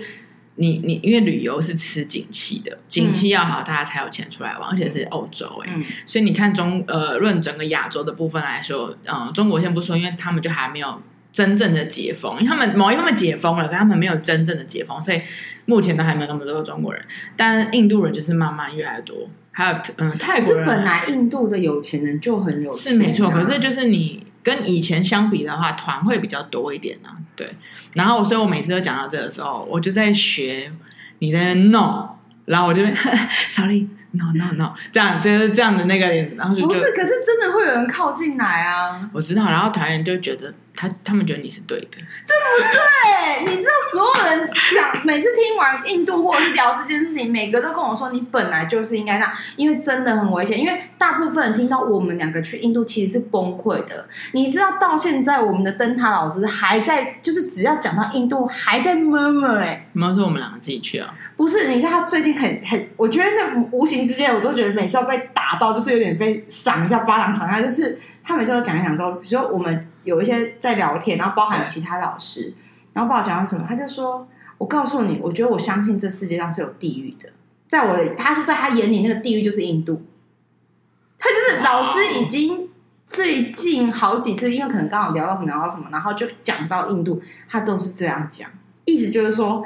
[0.60, 11.02] 你你因为旅游是吃景气的，景气要好，大家才有钱出来玩，而且是欧洲哎、欸，嗯、所以你看中呃论整个亚洲的部分来说，嗯、呃，中国先不说，因为他们就还没有。
[11.32, 15.22] 真正的解封，因为他们某一方面解封了，但他们没有真正的解封，所以
[15.66, 17.02] 目前都还没有那么多的中国人。
[17.38, 20.64] 但印度人就是慢慢越来越多，还有嗯泰国人。
[20.64, 23.30] 是本来印度的有钱人就很有钱，啊，是没错。
[23.30, 27.18] 可是就是你跟以前相比的话，团会比较多一点啊。
[27.36, 27.56] 对，
[27.94, 30.72] 然后所以我每次都讲到这个时候，我就在学
[31.20, 32.10] 你的 no，
[32.46, 32.84] 然后我就
[33.50, 39.10] sorry no no no，这样就是这样的那个，然后就不是，可是真的会有人靠近来啊。
[39.14, 40.54] 我知道，然后团员就觉得。
[40.80, 43.54] 他他们觉得你是对的，对不对？
[43.54, 50.58] 你知道所有人讲，每次听完印度或者是聊这件事情，每个都跟我说，你本来就是应该这样，因为真的很危险。
[50.58, 54.08] 因为大部分人听到我们两个去印度，其实是崩溃的。
[54.32, 59.86] 你知道，到现在我们的灯塔老师还在，就是只要讲到印度，还在 murmur 哎。
[59.92, 61.14] 你们说我们两个自己去啊？
[61.36, 68.00] 不是，你看他最近很很，我觉得那无形之间，我都觉得每次要被打到，就是有点被赏一下巴掌，赏一下，就是。
[68.22, 72.54] 他每次都讲一讲之后，比如说我们有一些在聊天，然后包含其他老师，
[72.94, 77.30] 然后不知道讲到什么，他就说：“我告诉你，我觉得我相信这世界上是有地狱的。”
[77.68, 80.02] 在我，他说在他眼里，那个地狱就是印度。
[81.18, 82.70] 他就是老师已经
[83.08, 88.50] 最近好几次，因为可能刚好聊到什么聊到什么，然后就讲到印度，他都是这样讲，
[88.86, 89.66] 意思就是说，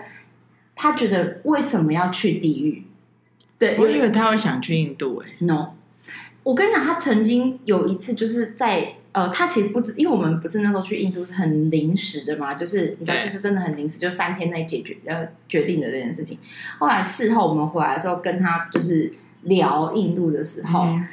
[0.76, 2.84] 他觉得为什么要去地狱？
[3.60, 5.70] 对，我以为他会想去印度，欸，哎，no。
[6.44, 16.40] 我跟你讲，他曾经有一次就是在呃，他其实不知，因为我们不是那时候去印度是很临时的嘛，就是你知道，就是真的很临时，就三天内解决呃决定的这件事情。
[16.80, 21.08] 后来事后我们回来的时候，跟他就是聊印度的时候，嗯、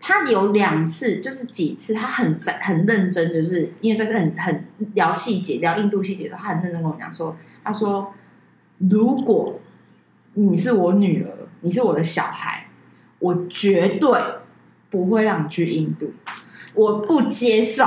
[0.00, 8.14] 他有两次就是几次，他很在很认真，就是因为在这很很聊细节，聊印度细节的时候，他很认真跟我讲说，他说
[8.78, 9.60] 如果
[10.34, 12.66] 你是我女儿，你是我的小孩，
[13.18, 14.10] 我绝对。
[14.92, 16.12] 不会让你去印度，
[16.74, 17.84] 我不接受，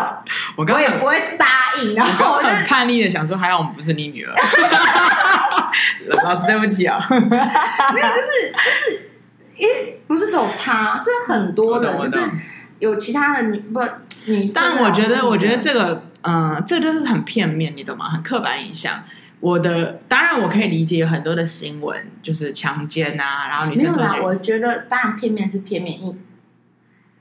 [0.56, 1.46] 我，刚刚我也不会答
[1.82, 1.96] 应。
[1.96, 4.34] 然后我很叛逆的想说，还好我们不是你女儿。
[6.24, 7.06] 老师，对不起啊。
[7.10, 9.10] 没有，就是就是，
[9.58, 12.20] 因为不是走他，是很多的，就是
[12.80, 13.82] 有其他的女不
[14.26, 14.54] 女生。
[14.54, 18.08] 但我觉得，我觉得这个，嗯、呃，这个就是很片面，你懂吗？
[18.08, 19.04] 很刻板印象。
[19.42, 24.18] 我的当然我可以理解，有很多的新闻就是强奸啊，然后女生没有啦。
[24.22, 26.00] 我觉得当然片面是片面，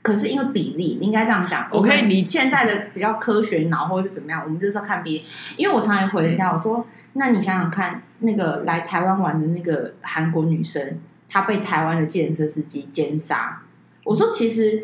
[0.05, 1.67] 可是因为比例，你应该这样讲。
[1.71, 5.25] 我可以理解现在的比较科学脑，或者是怎么样，我们就是要看比例。
[5.57, 13.63] 因为我常常回人家，我说：“那你想想看，那个来台湾玩的那个韩国女生，她被台湾的计程车司机奸杀。”
[14.05, 14.79] 我说：“其实，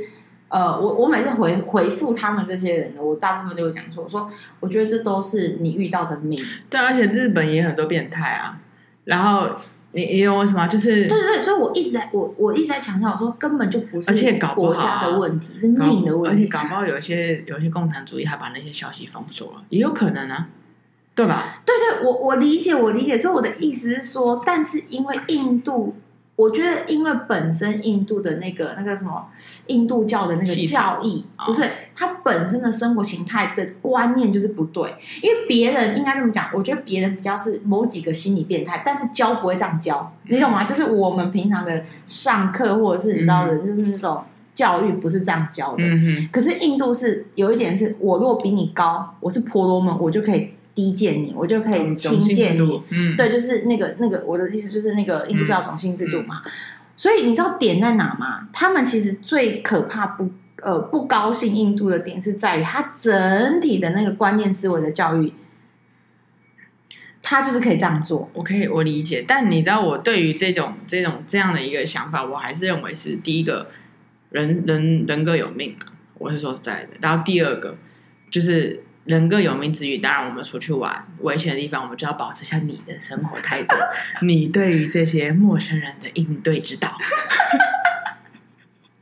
[0.48, 4.28] 呃，我我每次回回复他们这些人呢，我大部分都会讲说，我说
[4.60, 6.44] 我觉得这都是你遇到的命。
[6.68, 8.58] 对，而且日本也很多变态啊，
[9.04, 9.50] 然后。”
[9.94, 10.68] 你你懂为什么？
[10.68, 14.12] 就是对对对，所以我一直在我我一直在强调，我说根本就不是
[14.56, 16.44] 国家的问题，是命的问题。
[16.44, 20.48] 而且搞不好有一些有一些共产主义还把那些消息封锁了，也有可能啊，
[21.16, 21.62] 对吧？
[21.66, 23.18] 对对，我我理解，我理解。
[23.18, 25.96] 所以我的意思是说，但是因为印度。
[26.42, 29.28] 我觉得，因为本身印度的那个那个什么
[29.68, 34.96] 印度教的那个教义，不是他本身的生活形态的观念就是不对。
[35.22, 40.64] 因为别人应该这么讲，我觉得别人比较是某几个心理变态，但是教不会这样教，你懂吗？
[40.64, 44.24] 就是我们平常的上课或者是你知道的，就是那种
[44.56, 45.84] 教育不是这样教的。
[46.32, 50.52] 可是印度是有一点是，我如果比你高，我是婆罗门，我就可以。
[50.74, 52.84] 低贱你，我就可以轻贱你。
[52.90, 56.42] 嗯，对，就是那个那个，我的意思就是那个印度教种姓制度嘛。
[56.96, 58.48] 所以你知道点在哪吗？
[58.54, 60.30] 他们其实最可怕不
[60.62, 65.34] 呃不高兴印度的点是在于他整体的那个观念思维的教育，
[67.22, 68.30] 他就是可以这样做。
[68.34, 73.68] 我可以我理解，但你知道我对于这种这种这样的一个想法，我还是认为是第一个
[74.30, 76.90] 人人人各有命啊，我是说实在的。
[77.02, 77.76] 然后第二个
[78.30, 78.84] 就是。
[79.06, 83.76] 人各有命之余，当然我们出去玩危险的地方，我们就要保持一下你的生活态度。
[84.26, 86.88] 你对于这些陌生人的应对之道，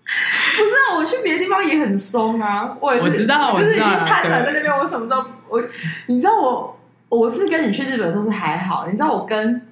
[0.06, 0.96] 不是啊？
[0.96, 4.74] 我去别的地方也很松啊，我也是，我知道，我知道，就是已经瘫软在那边。
[4.74, 5.62] 我什么时候我？
[6.08, 8.88] 你知道我，我是跟你去日本都是还好。
[8.88, 9.68] 你知道我跟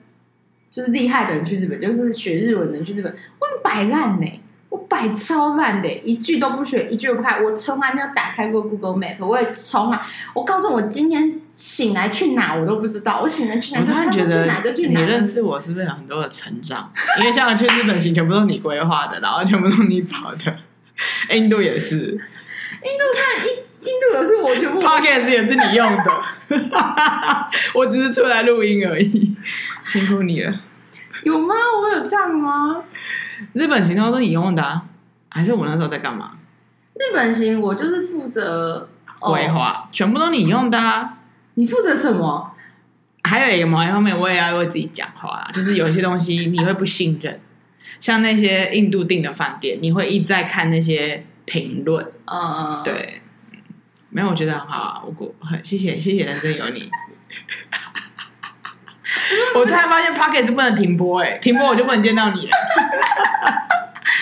[0.69, 4.41] 就是厉害的人去日本，就是学日文的人去日本，我很摆烂呢。
[4.77, 7.43] 我摆超烂的，一句都不学，一句都不看。
[7.43, 9.99] 我从来没有打开过 Google Map，我也从来，
[10.35, 13.21] 我告诉我今天醒来去哪我都不知道。
[13.21, 13.79] 我醒来去哪？
[13.79, 16.91] 我突然觉得你认识我是不是有很多的成长？
[17.19, 20.55] 因为像去日本行全部都是你规划的，然后全部都是你找的。
[21.31, 22.19] 印度也是，印度
[23.15, 26.23] 看印印度也是我全部，Podcast 也是你用的，
[27.73, 29.35] 我只是出来录音而已，
[29.83, 30.53] 辛苦你了。
[31.23, 31.55] 有吗？
[31.81, 32.83] 我有这样吗？
[33.53, 34.85] 日本行都是你用的啊？
[35.29, 36.31] 还是我那时候在干嘛？
[36.95, 41.17] 日本行我就是负责规划，哦、全部都你用的啊。
[41.55, 42.53] 你负责什么？
[43.23, 47.39] 还有某一方面，我也要为自己讲话，就是有些东西你会不信任，
[47.99, 52.05] 像那些印度订的饭店，你会一直在看那些评论。
[52.25, 53.21] 嗯嗯，对。
[54.09, 56.89] 没有，我觉得很好啊，我过很谢谢谢谢人生有你。
[59.55, 62.51] 我突然发现 Podcast 不能停播哎，停播我就不能见到你了。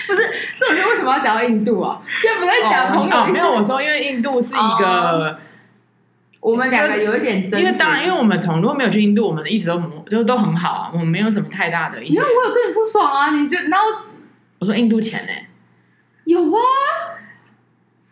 [0.06, 0.22] 不是，
[0.56, 2.00] 这种是为什么要讲到印度啊？
[2.20, 5.36] 现在不在讲朋友、哦哦，没有我说，因为印度是一个、哦、
[6.40, 12.02] 我们两个有一点争，因为当然，因为我们从如果没有去印度，我们一直都就都很好啊，我们没有什么太大的。
[12.04, 13.86] 因为我有对你不爽啊，你就然后
[14.60, 15.32] 我说印度钱呢？
[16.24, 16.60] 有啊，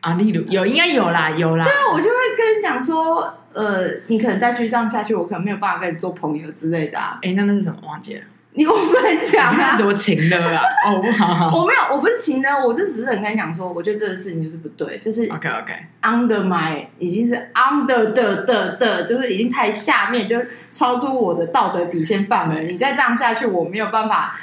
[0.00, 1.64] 啊，例如有应该有啦，有啦。
[1.64, 7.18] 对啊，我就会跟你讲说，呃，你可能再继续这样下去，我可能没有办法跟你做朋友之类的啊。
[7.22, 7.76] 哎，那那是什么？
[7.86, 8.20] 忘记了。
[8.56, 9.76] 你我不能讲啊！
[9.76, 10.62] 多情的啊！
[10.86, 22.66] 哦，不好，我没有，我不是情的，我就只是很跟你讲说，我觉得这个事情就是不对，就是 OK OK under my 已经是 under 的的的，就是已经太下面，就是超出我的道德底线范围。
[22.70, 24.36] 你再这样下去，我没有办法。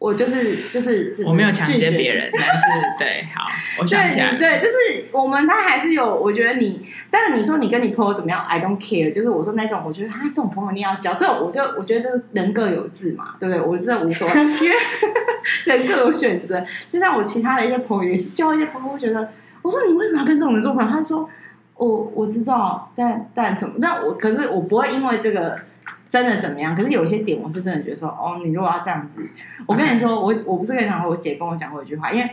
[0.00, 2.58] 我就是就是我没有强奸别人，但是
[2.98, 3.44] 对，好，
[3.78, 13.62] 我想起来对，对，就是我们他还是有，我觉得你，但是你说你跟你朋友怎么样，I don't care，就是我说那种，我觉得他这种朋友你要交，这种我就我觉得人各有志嘛，对不对？
[13.62, 14.76] 我真的无所谓，因为
[15.66, 16.64] 人各有选择。
[16.88, 19.28] 就像我其他的一些朋友也是交一些朋友，我觉得
[19.60, 20.90] 我说你为什么要跟这种人做朋友？
[20.90, 21.28] 他说
[21.74, 23.74] 我我知道，但但什么？
[23.82, 25.58] 但我可是我不会因为这个。
[26.10, 26.74] 真的怎么样？
[26.74, 29.24] 可是有些点我是真的觉得说，哦，你如果要这样子，
[29.64, 32.28] 我跟你说，我我不是跟你讲过，我姐跟我讲过一句话，因为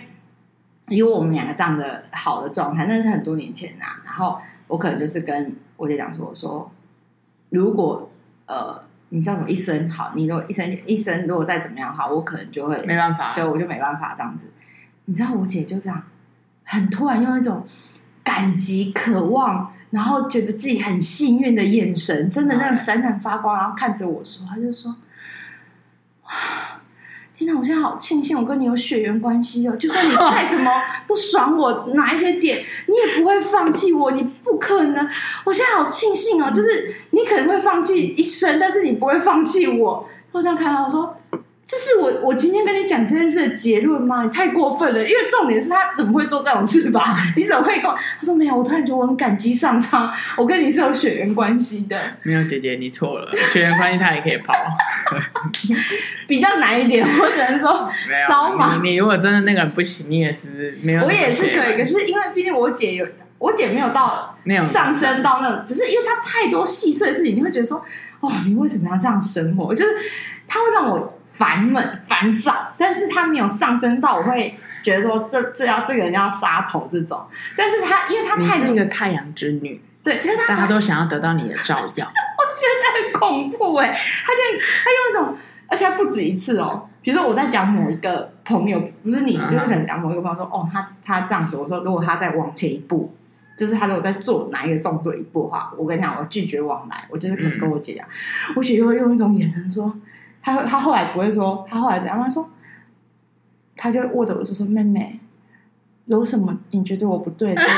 [0.87, 4.01] 因为我们两个这样的好的状态，那是很多年前呐、啊。
[4.03, 6.71] 然后我可能就是跟我姐讲说，我说
[7.51, 8.09] 如果
[8.47, 14.47] 呃，你叫什么一生好，你如果一生一生如果再怎么样好，我可能就会没办法，就我就没办法这样子。
[15.05, 16.01] 你知道我姐就这样，
[16.63, 17.67] 很突然用一种
[18.23, 19.71] 感激、渴望。
[19.91, 24.95] 然后觉得自己很幸运的眼神，真的那种闪闪发光，然后看着我说：“他就说，
[26.23, 26.31] 哇，
[27.33, 27.57] 天哪！
[27.57, 30.71] 我现在好庆幸我跟你有血缘关系哦，就算你再怎么
[31.07, 35.09] 不爽我哪一些点，你也不会放弃我，你不可能。
[35.45, 41.16] 我现在好庆幸哦，就是你可能会放弃一生，但是你不会放弃我。”我这样看到我说。
[41.67, 44.23] 这是我我今天跟你讲这件事的结论吗？
[44.23, 47.17] 你太过分了，因为重点是他怎么会做这种事吧？
[47.35, 47.93] 你怎么会跟我？
[47.93, 52.01] 他说没有，我突然觉得我很感激上苍，我跟你是有血缘关系的。
[52.23, 54.53] 没有姐姐，你错了，血缘关系他也可以跑，
[56.25, 57.89] 比较难一点，我只能说
[58.29, 58.79] 烧嘛。
[58.81, 61.03] 你如果真的那个人不行，你也是没有。
[61.03, 63.05] 我也是可以，可是因为毕竟我姐有，
[63.39, 67.83] 我姐没有到没有上升到那种，只是因为她太多细碎的事情，你会觉得说，
[68.21, 69.75] 哦，你为什么要这样生活？
[69.75, 69.91] 就是
[70.47, 71.13] 她会让我。
[71.37, 84.39] 烦闷、烦躁，但是他没有上升到我会觉得说这这要这个人要杀头这种，但是他因为他太是一个太阳之女，对，但是他大家都想要得到你的照耀， 我觉得很恐怖哎，他就
[84.83, 93.13] 他用一种，而且他不止一次哦，比如说我在讲某一个朋友，不是你，就是可能讲某一个朋友说，哦，他他这样子，我说如果他再往前一步，
[93.57, 98.05] 就是他如果在做哪一个动作一步的话，我跟你讲，我拒绝往来，我就是可能跟我姐讲，
[98.49, 99.93] 嗯、我姐就会用一种眼神说。
[100.47, 102.17] 他他后来不会说，他后来怎样？
[102.23, 102.47] 他说，
[103.75, 105.19] 他就握着我说说，妹妹，
[106.05, 107.75] 有什么你觉得我不对的地方，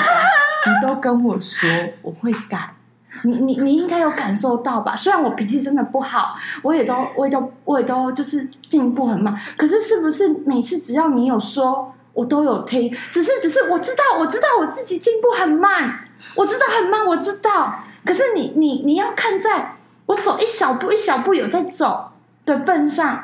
[0.67, 1.67] 你都跟我说，
[2.03, 2.75] 我会改。
[3.23, 4.95] 你你你应该有感受到吧？
[4.95, 12.95] 虽然我脾气真的不好，我也都我也都我也都就是进步很慢，可是是不是每次只要你有说，我都有听？
[13.09, 16.01] 只是只是我知道我知道我自己进步很慢，
[16.35, 17.79] 我知道很慢，我知道。
[18.05, 22.11] 可是你你你要看在我走一小步一小步有在走。
[22.49, 23.23] 的份上，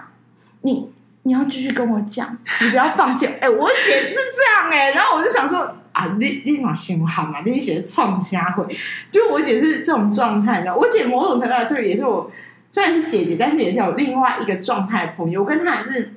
[0.62, 0.90] 你
[1.24, 3.26] 你要继续跟我讲，你不要放弃。
[3.26, 8.66] 哎、我姐是这样哎、然后我就想说啊，你你嘛心好嘛，你写创瞎会，
[9.12, 10.76] 就我姐是这种状态的。
[10.76, 12.32] 我姐某种程度来说也是我，
[12.72, 16.15] 虽然是姐姐，但是也是有另外一个状态朋友，我跟她也是。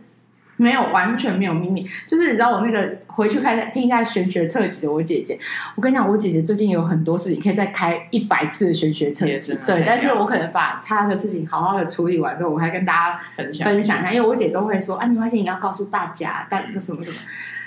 [0.58, 1.88] 没有，完全没有秘密。
[2.06, 5.38] 就是你知道，我那个回去开听一下玄学特辑的我姐姐，
[5.76, 9.56] 我跟你讲，我姐姐最近有很多事情可以再开一百次的玄学特辑。
[9.64, 17.16] 对，但是我可能把她的事情好好的处理完之后，我还跟大家分享分享一下，因为我姐都会说，啊，没关系，你要告诉大家，但就什么什么。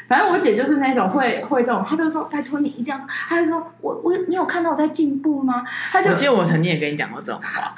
[0.07, 2.99] 反正我姐就是那种会会这种，她就说，拜托你一定要，
[3.29, 5.63] 她就说我我你有看到我在进步吗？
[5.91, 7.73] 她就我记得我曾经也跟你讲过这种话。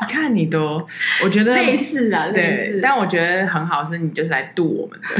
[0.00, 0.86] 你看你都，
[1.24, 2.80] 我觉得类似啊，对，类似。
[2.82, 5.06] 但我觉得很好，是你就是来度我们的。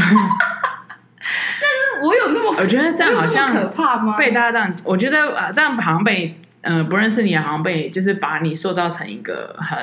[1.60, 4.16] 但是我有那么，我觉得这样好像可怕吗？
[4.16, 9.78] 被大家这样，我觉得啊，这样好像被嗯、呃、不认识你，好像被就是把你塑造成一个很，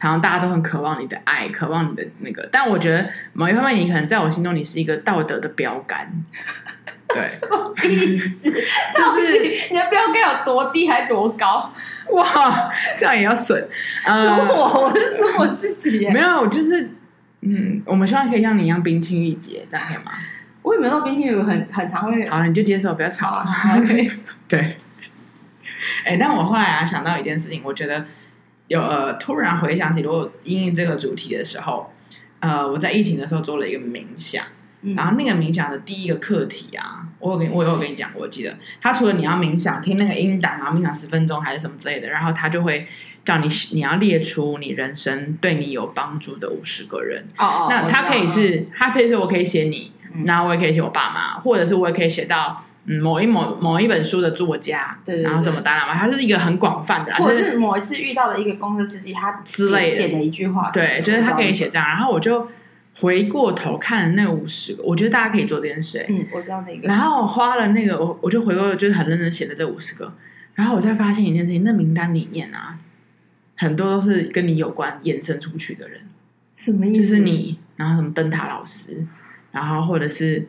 [0.00, 2.48] 好像大家都很渴望你的爱，渴望你的那个。
[2.50, 6.10] 但我觉得某一方面，你可能在我心中，你是一个道德的标杆。
[7.12, 8.44] 对，什么意思？
[8.44, 9.40] 就是
[9.70, 11.72] 你的标杆有多低，还多高？
[12.12, 13.68] 哇，这样也要损？
[14.06, 16.08] 呃、说我，我是说我自己。
[16.10, 16.88] 没有，就是
[17.40, 20.12] 嗯，我们希望可以像你一样冰清玉洁，这样可以吗？
[20.62, 22.28] 我也没有到冰清玉洁，很很常会。
[22.28, 23.46] 好，你就接受，不要吵了。
[23.76, 24.12] OK，
[24.46, 24.76] 对，
[26.04, 28.06] 哎，但我后来啊想到一件事情，我觉得
[28.70, 31.92] 有呃突然回想起，如果因应这个主题的时候，
[32.38, 34.44] 呃，我在疫情的时候做了一个冥想。
[34.96, 42.86] 然后那个冥想的第一个课题啊，我有跟我有跟你讲过，我记得他除了你要冥想听那个音档，然后冥想十分钟还是什么之类的，然后他就会
[43.22, 47.26] 叫你你要列出你人生对你有帮助的五十个人。
[47.36, 62.48] 哦哦，那他可以是他，比如说我可以写你，嗯、然后我也可以写我爸妈，或者是我也可以写到嗯某一某某一本书的作家，对，对，对，然后什么当然嘛，他是一个很广泛的，或者是某一次遇到的一个公车司机，他之类的点的一句话，对，就是他可以写这样，然后我就。
[63.00, 66.06] 回过头看了那五十个，我觉得大家可以做这件事、欸。
[66.10, 66.86] 嗯，我知道那个。
[66.86, 70.12] 然后花了那个，我我就回过，就是很认真写的这五十个。
[70.54, 72.76] 然后我再发现一件事情，那名单里面啊，
[73.56, 76.02] 很多都是跟你有关衍生出去的人。
[76.52, 77.00] 什么意思？
[77.00, 79.06] 就是你，然后什么灯塔老师，
[79.52, 80.46] 然后或者是，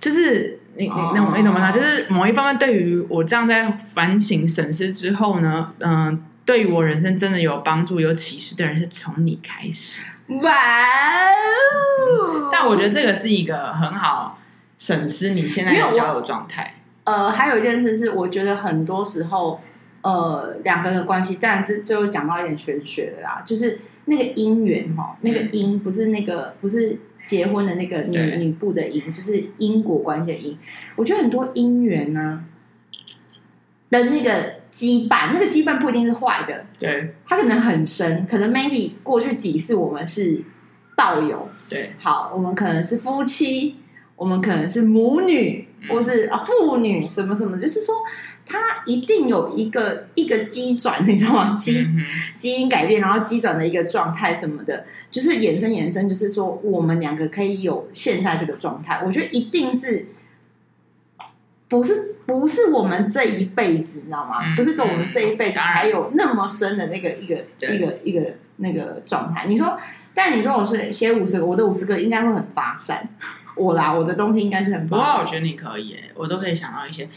[0.00, 1.72] 就是你你那我你懂吗？
[1.72, 10.02] 就是某一方面，对于我这样在反省审视之后呢，嗯、呃，对于我人生真的有帮助、有启示的人，是从你开始。
[10.40, 12.50] 哇哦！
[12.52, 14.38] 但我觉得这个是一个很好
[14.78, 16.74] 审视你现在的交友状态。
[17.04, 19.60] 呃，还有一件事是，我觉得很多时候，
[20.02, 26.96] 呃，两个人的关系，当然是最后讲到一点玄学的啦，就是那个姻缘哈，那个姻不是那个不是
[27.30, 30.58] 结婚的那个女女部的姻，就是因果关系的因。
[30.96, 32.44] 我觉得很多姻缘呢
[33.90, 34.60] 的那个。
[34.72, 40.44] 羁绊，那个羁绊不一定是坏的，对，它可能很深，可能 maybe 过去几世我们是
[40.96, 43.74] 道友，对，好，我们可能是夫妻，
[44.14, 47.96] 我们可能是母女，嗯、或是啊父女，什么什么，就是说，
[48.46, 51.56] 它一定有一个一个机转，你知道吗？
[51.58, 51.98] 基、嗯、
[52.36, 60.06] 基因改变，然后机转的一个状态什么的，就是衍生衍生，就是说我们两个可以有现在这个状态，我觉得一定是。
[61.70, 64.40] 不是不是我们这一辈子，你知道吗？
[64.44, 69.46] 嗯、不是说我们这一辈子才有那么深的那个一个一个一个那个状态。
[69.46, 69.78] 你说，
[70.12, 73.08] 但你说我是写五十个，我的五十个应该会很发散。
[73.54, 74.88] 我啦，我的东西应该是很。
[74.88, 77.08] 不过我觉得你可以，我都可以想到一些。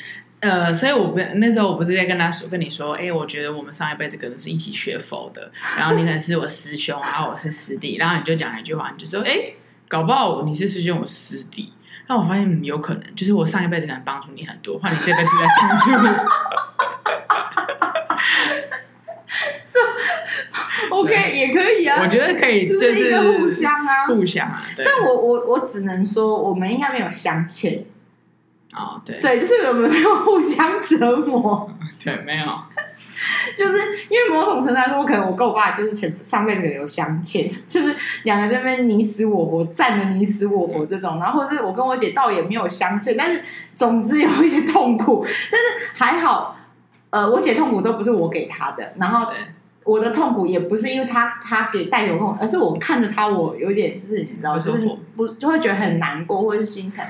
[0.43, 9.55] 呃，所以我不那时候我不是在跟他说，跟你说，哎、欸，我觉得我们上一辈子可能是一起学佛的，然后你可能是我师兄，然后我是师弟，然后你就讲一句话，你就说，哎、欸，
[9.87, 11.71] 搞不好你是师兄，我师弟。
[12.09, 16.25] 那我发现有可能，就是我上一辈子可能帮助你很多，换你这辈子在帮助我。
[19.65, 19.79] 这
[20.93, 24.61] OK 也可以啊，我觉得可以，就是一个互相啊，互相啊。
[24.83, 27.85] 但我我我只能说，我们应该没有相欠。
[28.75, 31.69] 哦，对，对，就是我们没有互相折磨。
[32.03, 32.45] 对，没有。
[33.57, 33.77] 就是
[34.09, 43.41] 因为某种程度来说，我可能我跟我爸就是前上辈子有相欠，就是两个在那边你死我活，战的你死我活这种，然后或者是我跟我姐倒也没有相欠，但是
[43.75, 45.67] 总之有一些痛苦，但是
[46.03, 46.57] 还好，
[47.11, 49.31] 呃，我姐痛苦都不是我给她的，然后
[49.83, 57.05] 我的痛苦也不是因为他他给带给我痛苦，而是我看着他，我有点就是你知道，就是不就会觉得很难过或者是心疼，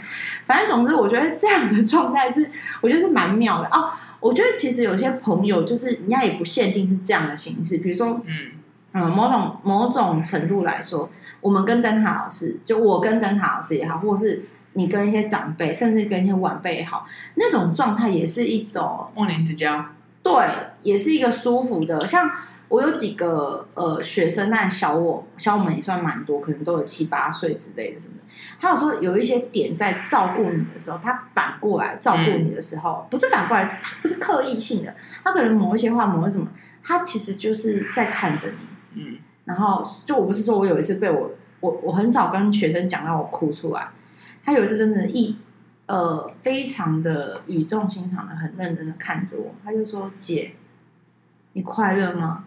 [0.48, 2.50] 反正总之我觉得这样的状态是
[2.82, 3.92] 我觉得是蛮妙的哦。
[4.20, 8.52] 我觉得其实有些朋友就是人家也不限定是这样的形式，比如说，嗯
[8.94, 11.10] 嗯，某种某种程度来说，
[11.42, 17.06] 我们跟灯塔老师，就我跟灯塔老师也好，或者是你跟一些长辈，甚至跟一些晚辈也好，
[17.36, 19.86] 那种状态也是一种忘年之交，
[20.24, 20.34] 对，
[20.84, 22.32] 也是一个舒服的，像。
[22.74, 28.24] 我有几个呃学生，但小我小我们也算蛮多，可能都有七八岁之类的什么的。
[28.60, 36.48] 他有说有一些点在照顾你的时候，他反过来照顾你的时候，嗯、不是反过来，他不是刻意性的，他可能某一些话，某一什么，
[36.84, 38.56] 他其实就是在看着你。
[38.96, 43.90] 嗯，然后就我不是说我有一次被我我我很少跟学生讲到我哭出来，
[44.44, 45.38] 他有一次真的一
[45.86, 50.54] 呃非常的语重心长的很认真的看着我，他就说：“姐，
[51.52, 52.46] 你快乐吗？”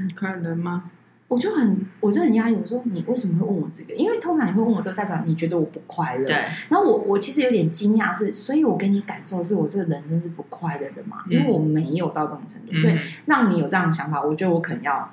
[0.00, 0.84] 你可能吗？
[1.28, 2.54] 我就很，我就很压抑。
[2.54, 3.92] 我说你为什么会问我这个？
[3.94, 6.24] 因为通常你会问我这个，代表你觉得我不快乐。
[6.24, 6.34] 对。
[6.70, 11.24] 然后我我其实有点惊讶，是，所以我给你感受是我这个人生是不快乐的嘛？
[11.26, 15.10] 嗯、因为我没有到这种程度，嗯、所以让你有这样的想法，我觉得我可能要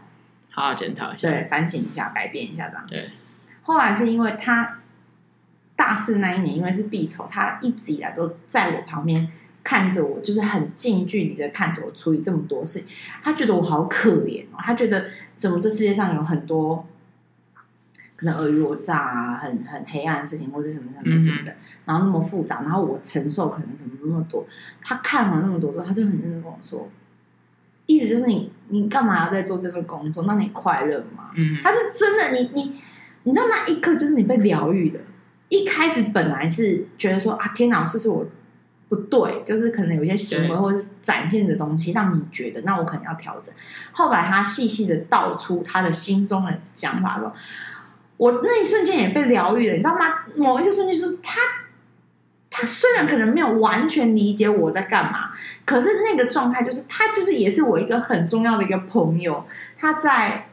[0.52, 2.86] 好好检讨一下，对，反省一下，改变一下这样。
[2.88, 3.10] 对。
[3.64, 4.78] 后来是因为他
[5.76, 9.30] 大四那一年，因为是毕筹，他一直以来都在我旁边。
[9.66, 12.88] 看着我，就是很近距离的看着我处理这么多事情，
[13.24, 14.60] 他觉得我好可怜哦。
[14.60, 15.08] 他觉得
[15.38, 16.86] 怎么这世界上有很多
[18.16, 21.56] 可能尔虞我诈啊，很很黑暗的事情，或是什么什么什么的，嗯、
[21.86, 24.46] 然后那么复杂，然后我承受可能怎么那么多。
[24.84, 26.88] 他看完那么多之后，他就很认真跟我说，
[27.88, 30.26] 意思就是你你干嘛要在做这份工作？
[30.26, 31.32] 那你快乐吗？
[31.36, 32.80] 嗯，他是真的，你你
[33.24, 35.00] 你知道那一刻就是你被疗愈的。
[35.50, 38.24] 一开始本来是觉得说啊，天哪，这是我。
[38.88, 43.54] 不对，就是可能有些行为或者是展现的东西，让你觉得那我可能要调整。
[43.92, 47.34] 后来他细细的道出他的心中的想法说，
[48.18, 50.06] 我那一瞬间也被疗愈了，你知道吗？
[50.36, 51.40] 某一个瞬间就是他，
[52.52, 55.32] 他虽然可能没有完全理解我在干嘛，
[55.66, 59.46] 可是那个状态就是他就是也是我一个很重要的一个朋友，
[59.80, 60.48] 他在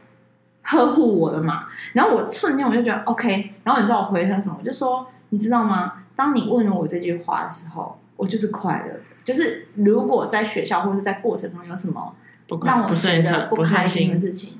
[0.63, 1.67] 呵护我的嘛。
[1.93, 4.57] 然后我瞬间我就觉得 OK，然后你知道我回他什么？
[4.59, 5.93] 我就说你知道吗？
[6.15, 8.99] 当你问了我这句话的时候，我就是快乐的。
[9.23, 12.15] 就是如果在学校或者在过程中有什么
[12.63, 14.59] 让我不觉得不不开心的事情，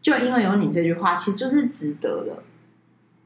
[0.00, 2.42] 就因为有你这句话，其实就是值得的。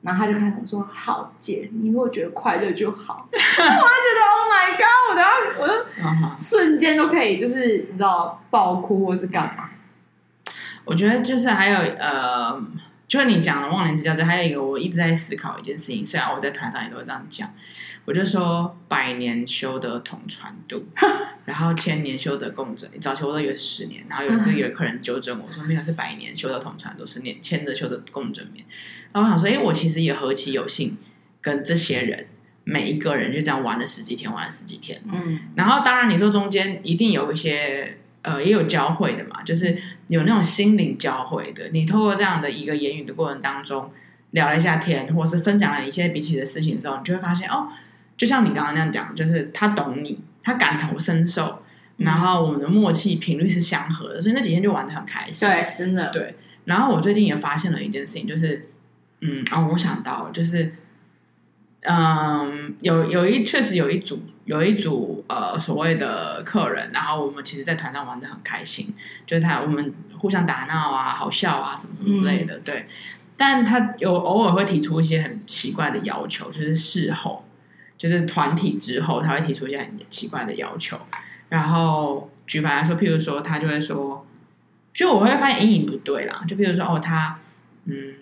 [0.03, 3.27] 然后他就开始说：“好姐，你如果觉得快乐就好。
[3.33, 5.11] ”我就觉得 Oh my God！
[5.59, 9.71] 我等下我瞬间都可以，就是你知道爆哭或是干嘛。
[10.85, 12.63] 我觉得就是还有呃，
[13.09, 17.53] 就是你讲了忘年之交这，还有一个我一直在思考一件事情，虽然我在团上也都会这样讲，
[18.05, 20.85] 我就说百年修得同船渡，
[21.47, 22.91] 然后千年修得共枕。
[23.01, 28.65] 早期我都以为是十年，然后有一次有客人纠正我说没有，是百年修得同船渡，是年千的修得共枕眠。
[29.13, 30.97] 然后我想说，哎，我其实也何其有幸
[31.41, 32.27] 跟这些人
[32.65, 35.01] 每一个人就这样玩了十几天，玩了十几天。
[35.07, 41.69] 嗯，然后当然你说中间一定有一些呃也有交汇的嘛，就是有那种心灵交汇的。
[41.73, 43.91] 你透过这样的一个言语的过程当中
[44.31, 47.69] 聊了一下天，或是分享了一些彼此的事情的时候，你就会发现哦，
[48.17, 51.63] 就像你刚刚那样讲，就是他懂你，他感同身受，
[51.99, 55.49] 然后我们的默契频率是相合的，所以那几天就玩得很开心。
[55.49, 56.35] 对，真的，对。
[56.65, 58.69] 然后我最近也发现了一件事情，就是
[59.21, 60.75] 嗯哦，我想到了就是。
[61.89, 68.93] 嗯，有有一确实有一组有一组呃所谓的客人，然后我们其实，在团上玩的很开心，
[69.25, 72.87] 就是他我们互相打闹啊，好笑啊，什么什么之类的，嗯、对。
[73.37, 77.45] 但他有偶尔会提出一些很奇怪的要求，就是事后，
[77.97, 80.99] 就是团体之后，他会提出一些很奇怪的要求。
[81.51, 84.27] 然后举凡来说，譬如说，他就会说，
[84.93, 87.39] 就我会发现隐隐不对啦，就譬如说，哦，他
[87.85, 88.15] 嗯。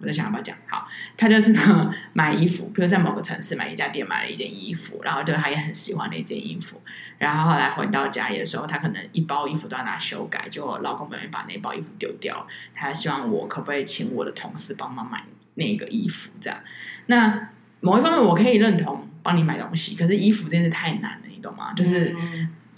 [0.00, 0.56] 我在想要不要讲？
[0.66, 6.80] 好，他就是呢买衣服，比如在某个城市买一家店买了一件衣服，然后就他也很喜欢那件衣服，
[7.18, 15.22] 然后后来回到家里的时候，他可能一包衣服都要拿修改，结果老公不愿意把那包衣服丢掉，他希望我可不可以请我的同事帮忙买
[15.54, 16.58] 那个衣服，这样。
[17.06, 21.74] 那某一方面我可以认同帮你买东西，可是衣服真的太难了，你懂吗？
[21.74, 22.16] 就是。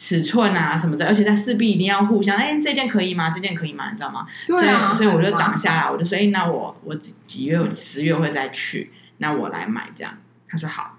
[0.05, 3.31] 尺寸啊什么的，而且他势必一定要互相，哎，这件可以吗？
[3.31, 3.89] 这件可以吗？
[3.93, 4.27] 你知道吗？
[4.49, 10.13] 对啊，所以所以我就挡下来，我就说，哎，那我我几几月十月会再去，那我来买这样。
[10.49, 10.99] 他说好。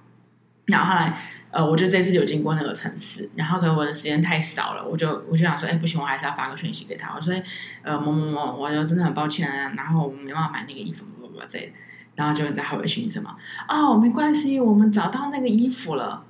[0.67, 1.19] 然后后来，
[1.51, 7.33] 呃，我就这次有经过那个城市，然后可能我的时间太少了，我就我就想说，哎，不行，我还是要发个讯息给他，我说，
[7.81, 11.73] 呃，某某某，我就真的很抱歉，然后我们没办法买那个衣服，不不不这，
[12.15, 13.35] 然后就在回讯息什么，
[13.67, 16.23] 哦，没关系，我们找到那个衣服了。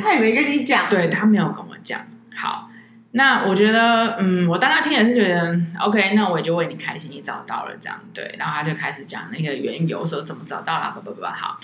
[0.00, 2.00] 他也没跟你讲，对，他没有跟我讲。
[2.34, 2.70] 好，
[3.10, 8.34] 那我觉得，嗯，我当他听也是觉得 OK，那我也就为你开心，你找到了这样，对。
[8.38, 11.58] 然后他就开始讲那个缘由，说怎么找到了，不不不，好。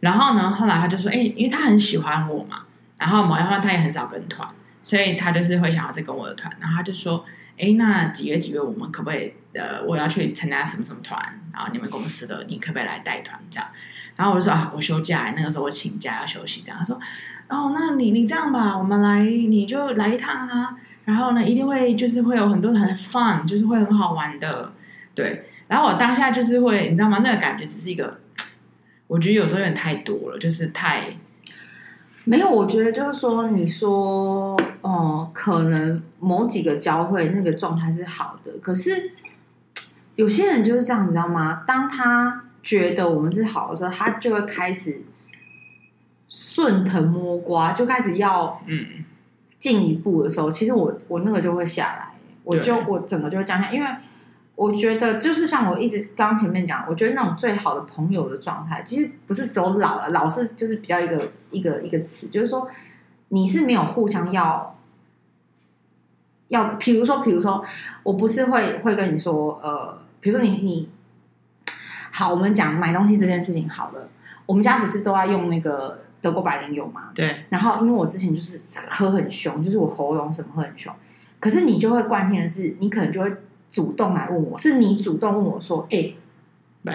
[0.00, 2.64] 然后呢，后来他就说，哎，因为他很喜欢我嘛，
[2.98, 4.46] 然后某一方他也很少跟团，
[4.82, 6.54] 所以他就是会想要再跟我的团。
[6.60, 7.24] 然后他就说，
[7.58, 11.18] 哎，那几月几月我们可不可以，呃，我要去参加什么什么团，
[11.52, 13.68] 然后你们公司的你可不可以来带团这样？
[14.16, 16.78] 然后我就说啊，我休假，那个时候我请假要休息这样。
[16.78, 17.00] 他说。
[17.48, 20.76] 哦，那你你这样吧，我们来，你就来一趟啊。
[21.04, 24.72] 然后呢，一定会就是会有很多很 fun，就是会很好玩的，
[25.14, 25.46] 对。
[25.66, 27.18] 然后我当下就是会，你知道吗？
[27.24, 28.18] 那个感觉只是一个，
[29.08, 31.16] 我觉得有时候有点太多了，就是太
[32.24, 32.48] 没有。
[32.48, 39.10] 我觉得就是说，你说哦、可能某几个交会那个状态是好的，可是
[40.14, 41.64] 有些人就是这样，你知道吗？
[41.66, 45.02] 当他觉得我们是好的时候，他就会开始。
[46.34, 49.04] 顺藤摸瓜就开始要嗯
[49.58, 52.08] 进一步的时候，嗯、其实我我那个就会下来，
[52.42, 53.86] 我就我整个就会降下，因为
[54.54, 62.66] 我觉得就是像我一直刚刚前面讲，我觉得那种最好的朋友的状态，其实不是走老了，老是就是比较一个一个一个词，就是说
[63.28, 64.74] 你是没有互相要
[66.48, 67.62] 要，比如说比如说，
[68.04, 70.88] 我不是会会跟你说，呃，比如说你你
[72.10, 74.08] 好，我们讲买东西这件事情好了，
[74.46, 75.98] 我们家不是都要用那个。
[76.22, 77.44] 德国白莲油嘛，对。
[77.50, 78.58] 然后因为我之前就是
[78.88, 80.94] 喝很凶，就是我喉咙什么喝很凶，
[81.38, 83.30] 可是你就会关心的是，你可能就会
[83.68, 86.12] 主动来问我，是你主动问我说，哎，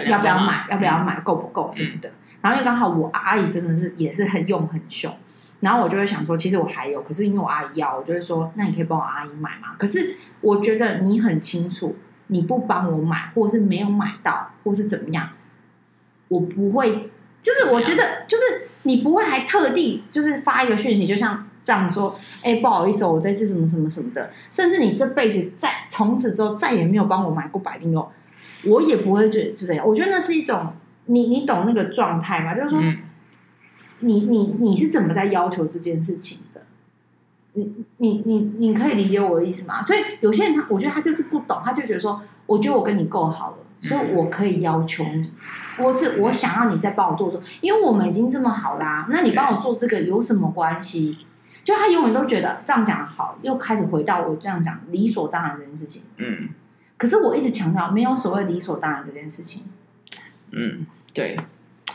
[0.06, 0.66] 要不要买？
[0.70, 1.20] 要不要买？
[1.20, 2.10] 够不够什么的？
[2.40, 5.14] 然后因为刚好我阿姨真的是也是很用很凶，
[5.60, 9.74] 然后我就会想说，其实我还有，可是因为我阿姨要，我就会说，那你可以帮我阿姨买吗？
[9.78, 11.96] 可是我觉得你很清楚，
[12.28, 15.28] 你不帮我买，或者是没有买到，或是怎么样，
[16.28, 17.10] 我不会。
[17.40, 28.10] 就是我觉得，就是你不会还特地就是发一个讯息，就像这样说，哎，不好意思，我这次什么什么什么的，甚至你这辈子再从此之后再也没有帮我买过百灵油，
[28.64, 29.86] 我也不会觉得是这样。
[29.86, 30.72] 我觉得那是一种，
[31.04, 32.54] 你你懂那个状态吗？
[32.54, 32.96] 就是说，嗯、
[34.00, 36.62] 你你你是怎么在要求这件事情的？
[37.52, 39.82] 你你你你可以理解我的意思吗？
[39.82, 45.30] 所以有些人他，我觉得他就是不懂，他就觉得说，我觉得我跟你够好了，所以我可以要求你。
[45.78, 51.18] 或是我想要你再帮我做做，因为我们已经这么好啦，那你帮我做这个有什么关系？
[51.64, 56.02] 就他永远都觉得这样讲好，又开始回到我这样讲理所当然这件事情。
[56.16, 56.48] 嗯，
[56.96, 59.64] 可是我一直强调没有所谓理所当然这件事情。
[60.50, 61.38] 嗯，对，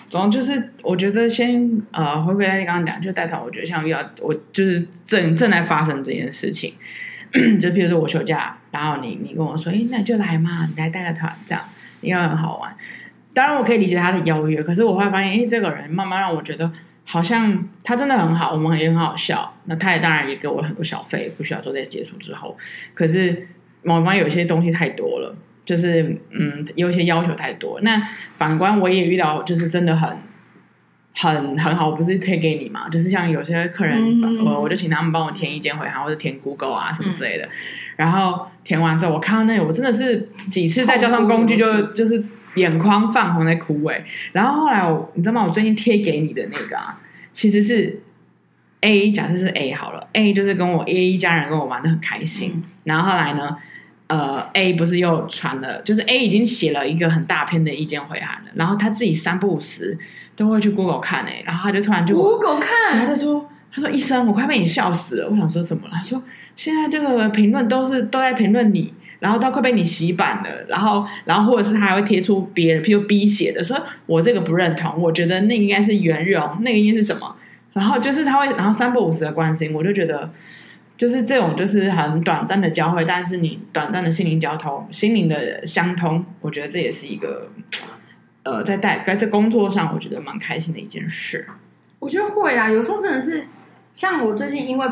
[0.09, 6.75] 总之就是我觉得先呃回归到你刚刚讲，就带团，我觉得像遇到我就是正正在发生这件事情，
[7.59, 11.63] 就比如说我休假，然后你你跟我说，哎，那就来嘛，你来带个团，这样
[12.01, 12.75] 应该很好玩。
[13.33, 16.71] 当然，我可以理解他的邀约，可是我会发现，哎，这个人慢慢让我觉得
[17.03, 19.51] 好像他真的很好，我们也很好笑。
[19.65, 22.55] 那他也当然也给我很多小费，不需要说在结束之后。
[22.93, 23.47] 可是
[23.81, 27.81] 某方有些东西太多了，就是嗯，有一些要求太多。
[27.81, 28.07] 那
[28.37, 30.15] 反观我也遇到，就是真的很
[31.15, 32.87] 很很好，我不是推给你嘛？
[32.87, 33.99] 就是像有些客人，
[34.45, 37.45] 我、嗯、我就请他们帮我填意见回函，或者填 Google 啊什么之类的。
[37.45, 37.49] 嗯、
[37.95, 42.23] 然后填完之后，我看到那个，我真的是几次在交通工具就就是。
[42.55, 44.01] 眼眶泛红在哭萎，
[44.31, 45.43] 然后后来我你知道吗？
[45.43, 46.99] 我最近贴给你的那个啊，
[47.31, 48.01] 其实是
[48.81, 53.57] A，假设是 A 好了，A 就是跟我 A 一家人跟我玩的很开心，嗯、然后后来呢，
[54.07, 59.97] 呃，A 不是又传了，就是 A 已经写了一个很大篇的意见回函了，然后他自己三不五时
[60.35, 65.87] 都会去 Google 看诶，然后他就突然就 Google 看，他就说他说医生，我快被你笑死了，我想说什么？
[65.87, 65.93] 了？
[65.95, 66.21] 他说
[66.55, 68.93] 现在这个评论都是都在评论你。
[69.23, 77.33] 然后他快被你洗版了，然后，然后或者是他还会贴出别人，譬如 B 写的，说我这个不认同，我觉得那应该是圆融，那个应该是什么？
[77.71, 80.29] 然后就是他会，然后三不五时的关心，我就觉得，
[80.97, 87.47] 就是这种就是很短暂的交汇，但是你短暂的心灵交通、心灵的相通，我觉得这也是一个，
[88.43, 91.47] 呃，在带在这工作上，我觉得蛮开心的一件事。
[91.99, 93.47] 我觉得会啊，有时候真的是，
[93.93, 94.87] 像我最近因为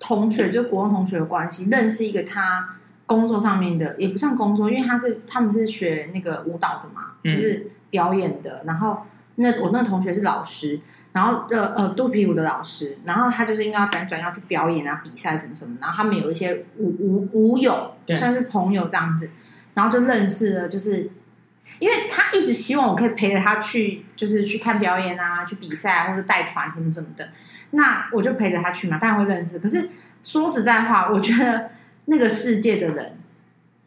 [0.00, 2.78] 同学，就国中同学的关系，认识一个他。
[3.12, 8.62] 工作上面的也不算工作，因为他是他们是学那个舞蹈的嘛，嗯、就是表演的。
[8.64, 9.02] 然后
[9.34, 10.80] 那我那个同学是老师，
[11.12, 15.76] 然后呃呃肚皮舞的老师，然后他就是应该要辗转要去表演啊比赛什么什么。
[15.80, 19.28] 然后他们有一些舞舞舞友，算是朋友这样子，
[19.74, 20.68] 然后就认识了。
[20.68, 21.10] 就是
[21.78, 27.28] 因为他一直希望我可以陪着他去，就是去看表演啊，去比赛啊，或者带团什么什么的。
[27.72, 29.58] 那我就陪着他去嘛，当然会认识。
[29.58, 29.90] 可是
[30.22, 31.70] 说实在话，我觉得。
[32.06, 33.16] 那个世界的人，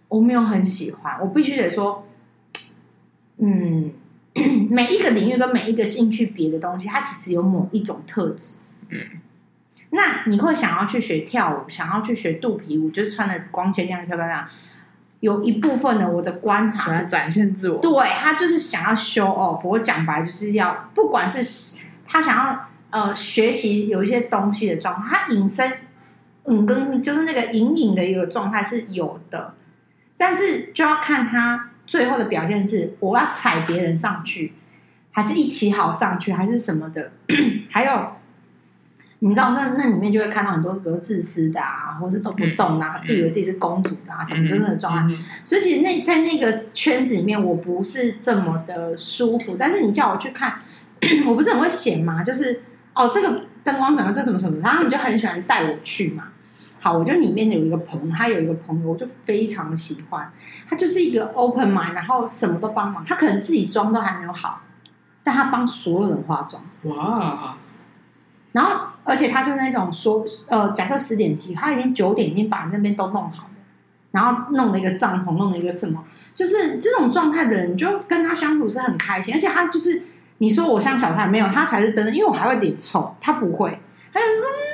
[0.07, 1.19] 我没有很喜欢。
[1.19, 2.07] 我必须得说，
[3.37, 3.91] 嗯，
[4.69, 8.59] 每一个领域跟每一个兴趣别的东西，它其实有某一种特质。
[8.89, 8.99] 嗯，
[9.89, 14.49] 那你会想要去学跳舞，想要去学肚皮舞，就是穿的光鲜亮丽、漂漂亮亮。
[15.19, 19.67] 有一部分的，我的观察是展现自我，对，他就是想要 show off。
[19.67, 25.71] 我讲白就是要，不管是他想要呃学习有一些东西的状况，他隐身。
[26.47, 29.55] 嗯，跟就是那个隐隐的一个状态是有的，
[30.17, 34.53] 但是就要看他最后的表现是我要踩别人上去，
[35.11, 37.11] 还是一起好上去，还是什么的。
[37.69, 38.11] 还有，
[39.19, 45.15] 你知道那那里面就会看到很多比如自私的啊，或是动不动啊，自以为自己是公主的啊，什么的那个状态。
[45.43, 49.55] 所以其实那在那个圈子里面，我不是这么的舒服。
[49.57, 50.59] 但是你叫我去看，
[51.25, 52.61] 我不是很会显嘛，就是
[52.93, 56.25] 哦，这个灯光等到这什么什么，然后他们就很喜欢带我去嘛。
[56.85, 60.31] 好，我就里面有一个朋友，他有一个朋友，我就非常喜欢。
[60.69, 63.03] 他就是一个 open mind，然后什么都帮忙。
[63.03, 64.61] 他可能自己妆都还没有好，
[65.23, 66.63] 但他帮所有人化妆。
[66.83, 67.57] 哇！
[68.51, 73.49] 然后，而且他就那种说，呃，假设十点集，他已经九点已经把那边都弄好了，
[74.11, 76.03] 然后弄了一个帐篷，弄了一个什么，
[76.35, 79.33] 就是这种状态的人，就跟他相处是很开心。
[79.33, 80.03] 而且他就是，
[80.37, 83.79] 你说我像小太没有，他才是真的，因为我还会脸臭，他不会，
[84.13, 84.64] 他就说。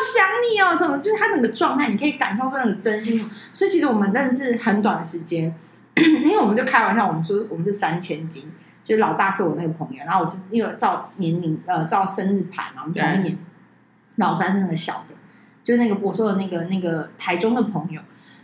[0.00, 0.98] 想你哦，什么？
[0.98, 3.28] 就是他整个状态，你可以感受出那种真心。
[3.52, 5.54] 所以其实我们认识很短的时间，
[5.96, 8.52] 因为我们就开玩笑，我们说我们是三千金，
[8.84, 13.38] 就是老大是我那个朋友，然后我是因为照年龄呃照生日牌嘛，我们同一年，
[14.16, 15.14] 老三是那个小的，
[15.64, 18.00] 就是那个我说的那个那个台中的朋友，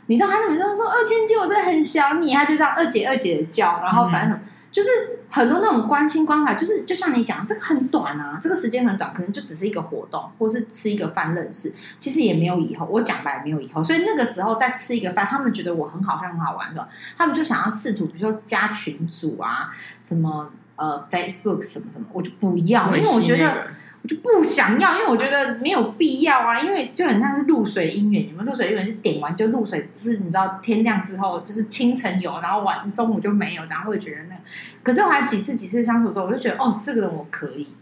[0.06, 4.38] 你知道他那边说二千金，我真的很想你，他就这样二姐二姐的叫，然后反正。
[4.38, 4.88] 嗯就是
[5.28, 12.86] 很多那种关心关怀，就是就像你讲，这个很短啊，这个时间很短，可能就只是一个活动，或是吃一个饭认识，其实也没有以后。
[12.86, 19.70] 我讲白没有以后，所以那个时候在吃一个饭，他们觉得我很好像、很好玩的，他们就想要试图，比如说加群组啊，
[20.02, 23.66] 什么呃 Facebook 什么什么，我就不要，因为我觉得。
[24.02, 26.60] 我就不想要，因为我觉得没有必要啊。
[26.60, 34.40] 因为就很像是露水姻缘，你们露水姻缘是点完就露水，就是你知道天亮之后就是清晨有，然后晚中午就没有，然后会觉得那个。
[34.82, 37.74] 可是后来几次几次相处之后，我就觉得哦，这个人我可以，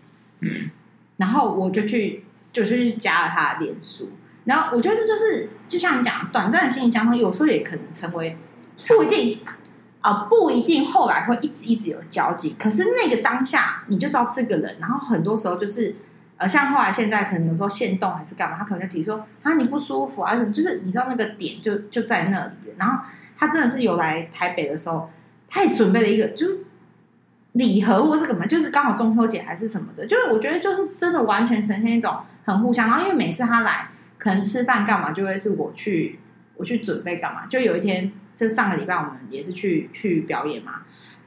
[1.16, 4.11] 然后我就去就去加了他的脸书，
[4.45, 8.37] 然后我觉得就是就像你讲，短暂的心灵相通，有时候也可能成为
[8.89, 9.39] 不一定。
[10.03, 15.95] 啊、不一定后来会一直一直有交集，可是那个当下你就知道这个人，然后很多时候就是，
[16.41, 23.05] 呃，像后来现在可能有时候限动还是干嘛，他可能就提说啊你不舒服啊什么，就是你知道那个点就就在那里，然后
[23.36, 25.11] 他真的是有来台北的时候，
[25.47, 26.64] 他也准备了一个就是
[27.53, 33.88] 礼盒或是什么，就是刚好中秋节还是什么的，就是我觉得就是真的完全呈现一种很互相，然后因为每次他来
[34.18, 36.18] 可能吃饭干嘛，就会是我去
[36.57, 38.11] 我去准备干嘛，就有一天。
[38.36, 40.76] 就上个礼拜我们也是去去表演嘛，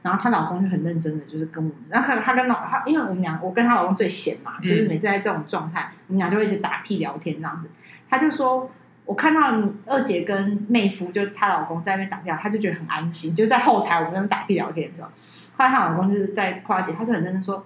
[0.04, 7.70] 然后她老公就很认真的，就是跟我们，然后她她跟老她，因为我们俩我跟她老公最闲嘛，就是每次在这种状态，我们俩就会一直打屁聊天这样子。
[8.10, 8.70] 她就说，
[9.06, 9.40] 我看到
[9.86, 15.08] 二姐跟妹夫就她老公在那边打屁，她就觉得很安心，就在后台我们在那边打屁聊天的时候，
[15.56, 17.64] 后来她老公就是在夸姐，他就很认真说，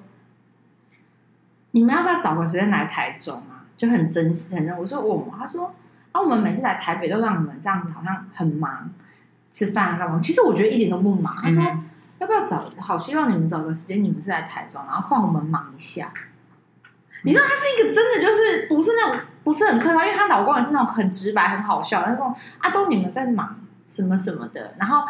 [1.72, 3.66] 你们要不要找个时间来台中啊？
[3.76, 4.78] 就很真实很认真。
[4.78, 5.74] 我说我，他说
[6.12, 8.88] 啊，我们每次来台北都让你们这样子，好像很忙。
[9.50, 10.20] 吃饭干嘛？
[10.22, 11.34] 其实我觉得一点都不忙。
[11.34, 11.84] 他说：“嗯、
[12.18, 12.64] 要不要找？
[12.78, 16.12] 好希望你们找个时间，你们是来台中，然后换我们忙一下。
[16.14, 16.22] 嗯”
[17.24, 22.02] 你知道，他是一个真的就是不是那种不是很客套，因为她老公也是那种很直白、很好笑。
[22.02, 25.04] 他说：“啊，东你们在忙什么什么的。”然后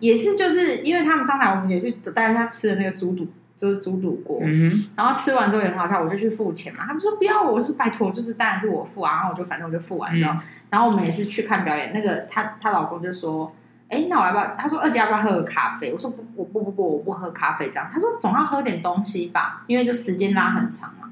[0.00, 4.40] 也是就是因为他们上台，我们也是带他吃的那个猪肚，就是猪肚锅。
[4.42, 6.84] 嗯，然后吃完之后也很好笑，我就去付钱嘛。
[6.86, 9.14] 他们说不要，我是拜托，就是当然是我付啊。
[9.14, 10.40] 然后我就反正我就付完之后，嗯、
[10.70, 11.92] 然后我们也是去看表演。
[11.92, 13.54] 那个她她老公就说。
[13.92, 14.56] 哎，那我要不要？
[14.56, 15.92] 他说二姐要不要喝个咖啡？
[15.92, 17.68] 我说不，我不不不，我不喝咖啡。
[17.68, 21.10] 这样，他说总要喝点东西吧，因为就时间拉很长嘛。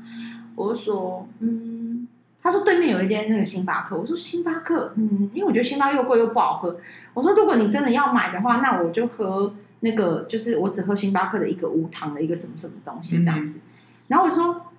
[0.56, 2.08] 我就说，嗯，
[2.42, 3.94] 他说对面有一间那个星巴克。
[3.94, 6.78] 我说星巴克，嗯，因为我觉得星巴克又贵又不好喝。
[7.12, 13.60] 我说如果你真的要买的话，那我就喝那个，就是我只喝星巴克的一个无糖的一个什么什么东西这样子。
[14.08, 14.69] 然后我就说，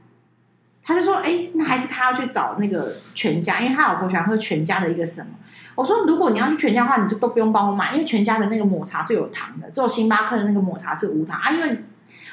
[0.92, 5.30] 他就说，哎，那还是他要去找那个全家，因为他老婆喜欢喝全家的一个什么。
[5.76, 11.50] 我说，如果你要去全家的话，你就都不用帮我买，因为全家的那个抹茶是有糖的，只有星巴克的那个抹茶是无糖啊。
[11.50, 11.78] 因为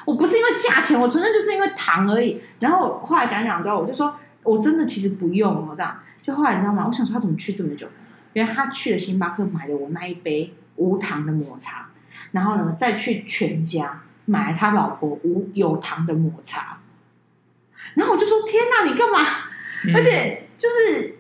[0.05, 2.41] 我不是因为价钱，我纯粹就是因为糖而已。
[2.59, 5.97] 然后后来讲讲之后，我就说我真的其实不用哦，这样。
[6.21, 6.85] 就后来你知道吗？
[6.87, 7.87] 我想说他怎么去这么久？
[8.33, 11.87] 因为他去了星巴克买了我那一杯无糖的抹茶，
[12.33, 16.78] 然后呢再去全家买了他老婆无有糖的抹茶。
[17.99, 19.21] 然后我就说天哪，你干嘛？
[19.85, 21.17] 嗯、而且就是。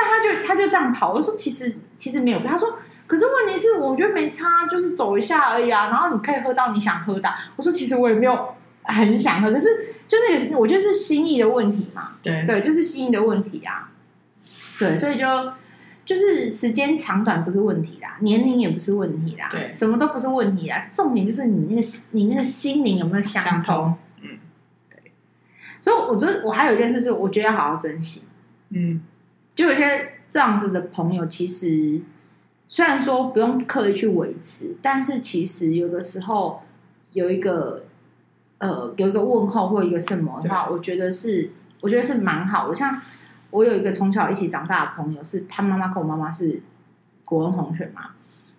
[0.00, 5.88] 但他就他就这样跑，我说其实其实没有，他说可是问题是我觉得没差，就是走一下而已啊。
[5.88, 7.28] 然后你可以喝到你想喝的。
[7.56, 8.54] 我说其实我也没有
[8.84, 12.12] 很想喝，可是就那个我觉得是心意的问题嘛。
[12.22, 13.90] 对对，就是心意的问题啊。
[14.78, 15.26] 对，所以就
[16.04, 20.86] 就是时间长短不是问题啦，年龄也不是问题啦，对，什么都不是问题啊。
[20.88, 23.96] 重点就是你那个你那个心灵有没有相通？
[25.80, 28.22] 所以我觉得我还有一件事是，我觉得要好好珍惜。
[28.70, 29.00] 嗯。
[29.54, 32.00] 就有些这样子的朋友，其实
[32.68, 36.62] 虽然说不用刻意去维持，但是其实有的时候
[37.12, 37.86] 有一个
[38.58, 41.50] 呃有一个问候或一个什么的话，我觉得是
[41.80, 42.74] 我觉得是蛮好的。
[42.76, 43.02] 像
[43.50, 46.62] 我有一个从小一起长大的朋友，是他妈妈跟我妈妈是
[47.24, 48.10] 国文同学嘛，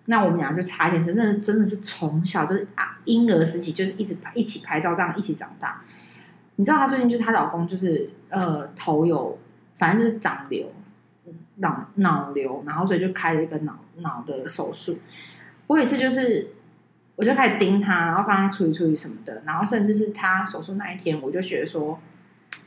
[0.04, 5.82] 那我们俩就差一点，真的真的是从小就是啊婴儿时期就是一直一起拍照这样一起长大。
[6.60, 9.40] 你知道她最近就是她老公就是呃头有
[9.78, 10.72] 反正就是长瘤。
[11.62, 14.98] 脑脑瘤，然后所以就开了一个脑脑的手术。
[15.68, 16.52] 我也是就是，
[17.18, 22.00] 我就开始盯他，然后帮他处理处理什么的，然后甚至是他手术那一天，我就觉得说，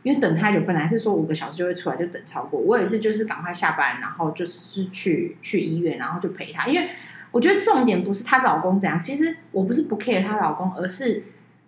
[0.03, 2.61] 因为等太久，本来是说五个小时就会出来，就等超过。
[2.61, 6.67] 我也是，就是赶快下班，然后就是去去医院，然后就陪他。
[6.67, 6.91] 因为
[7.31, 11.25] 我觉得重点不是她老公怎样，其实我不是不 care 她老公，而是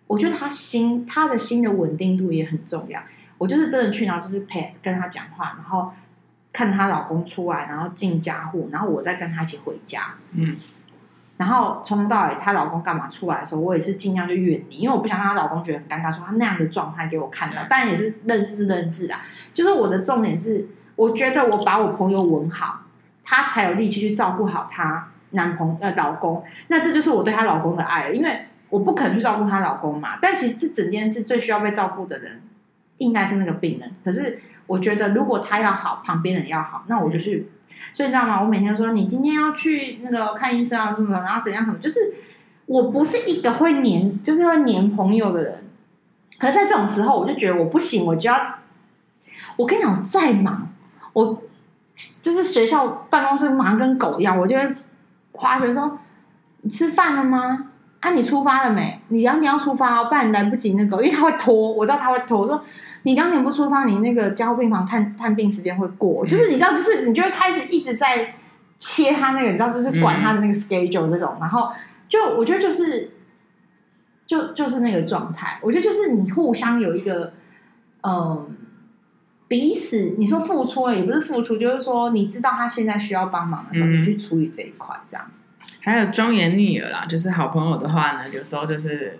[0.06, 3.00] 我觉得他心他的心的稳定度也很重要。
[3.38, 5.92] 我就是真的去，然后就是陪跟他讲话，然后。
[6.56, 10.14] 看她老公出来，然后进家户，然后我再跟她一起回家。
[10.34, 10.54] 嗯，
[11.36, 17.56] 然后从头到尾，她老公干嘛出来的时候，我也是尽量就远离，因为我不想让她老公觉得很尴尬，说她那样的状态给我看到。
[17.68, 22.82] 但也是认识是认识啊，就是我的重点是，我觉得我把我朋友稳好，
[23.24, 26.44] 她才有力气去照顾好她男朋友呃老公。
[26.68, 30.18] 那这就是我对她老公的爱了，因为我不肯去照顾她老公嘛。
[30.20, 32.42] 但其实这整件事最需要被照顾的人，
[32.98, 33.92] 应该是那个病人。
[34.04, 34.40] 可是。
[34.66, 37.50] 我觉得如果他要好，旁边人要好，那我就去。
[37.92, 38.40] 所以你知道吗？
[38.40, 42.14] 我每天说你今天要去那个看医生啊什么的，然后怎样什么，就是
[42.64, 45.64] 我不是一个会黏，就是会黏朋友的人。
[46.38, 48.54] 可是，在这种时候，我就觉得我不行，我就要。
[49.56, 50.72] 我跟你讲，再忙，
[51.12, 51.42] 我
[52.22, 54.76] 就是学校办公室忙跟狗一样，我就会
[55.32, 55.98] 花着说
[56.62, 57.72] ：“你吃饭了吗？
[58.04, 59.00] 啊，你出发了没？
[59.08, 62.42] 你两点要出发哦，不然来不及那个，因为他会拖，我知道他会拖。
[62.42, 62.62] 我说
[63.04, 66.26] 你两点不出发，你那个加护病房探探病时间会过。
[66.26, 68.34] 就是你知道，就是你就会开始一直在
[68.78, 71.72] 切他那个，你知道，就是管他的那个 schedule 这种，嗯、然后
[72.08, 73.12] 就我觉得就是
[74.26, 77.32] 就就是那个状态，我觉得就是你互相有一个
[78.02, 78.56] 嗯。
[79.46, 85.24] 彼此，你说付出了也不是付出，就是说你知道他现在需要帮忙的时候，嗯、你去处理这一块，这样。
[85.80, 89.18] 还有忠言逆耳啦，就是好朋友的话呢，有时候就是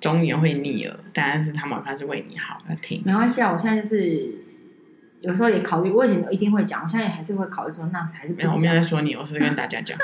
[0.00, 3.02] 忠言会逆耳，但是他们还是为你好，要听。
[3.04, 4.28] 没关系啊，我现在就是
[5.20, 8.34] 有时候也考虑，我以前一定会讲，我现在也还是会考虑说，那还是。
[8.34, 9.98] 没有，我没有在说你，我是跟大家讲。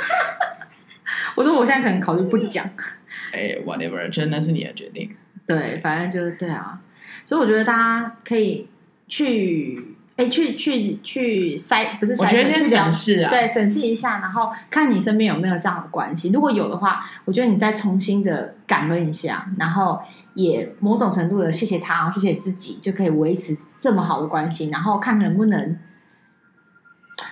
[1.36, 2.64] 我说我现在可能考虑不讲。
[3.32, 5.14] 哎，whatever，真的是你的决定。
[5.46, 6.80] 对，反正就是对啊，
[7.24, 8.68] 所以我觉得大家可以。
[9.08, 16.30] 去，哎，去去去筛，不是筛，我觉得先审视啊，对，审视一下，然后看你身边有没有这样的关系。
[16.32, 20.00] 如果有的话，我觉得你再重新的感恩一下，然后
[20.34, 25.78] 也某种程度的谢谢他，谢谢自己，就可以维持这么好的关系，然后看能不能。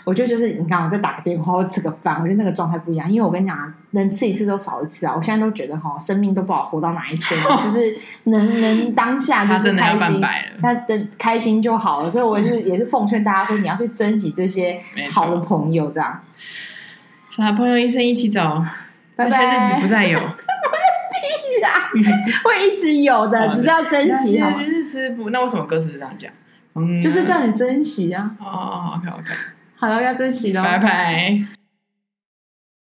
[0.05, 3.11] 我觉得就是你刚刚在打个电话或吃个饭，我觉得那个状态不一样。
[3.11, 5.15] 因为我跟你讲啊，能吃一次都少一次啊。
[5.17, 10.21] 我现在都觉得哈，生命都不好活到哪一天，就是 能能当下就是开心，
[10.61, 12.11] 那等开心就好了。
[12.11, 16.21] 所以我也是 也是奉劝大家说，你要去珍惜这些好的朋友，这样。
[17.37, 18.63] 好，朋友一生一起走，
[19.17, 19.71] 拜拜。
[19.71, 20.19] 日子不再有，
[22.45, 24.39] 会一直有的，只是要珍惜。
[24.39, 26.31] 好，日子不，那为什么歌词是这样讲？
[26.77, 28.33] 嗯，就是叫你珍惜啊。
[28.39, 29.33] 哦，OK OK。
[29.85, 31.54] 好了，要珍惜了，拜拜。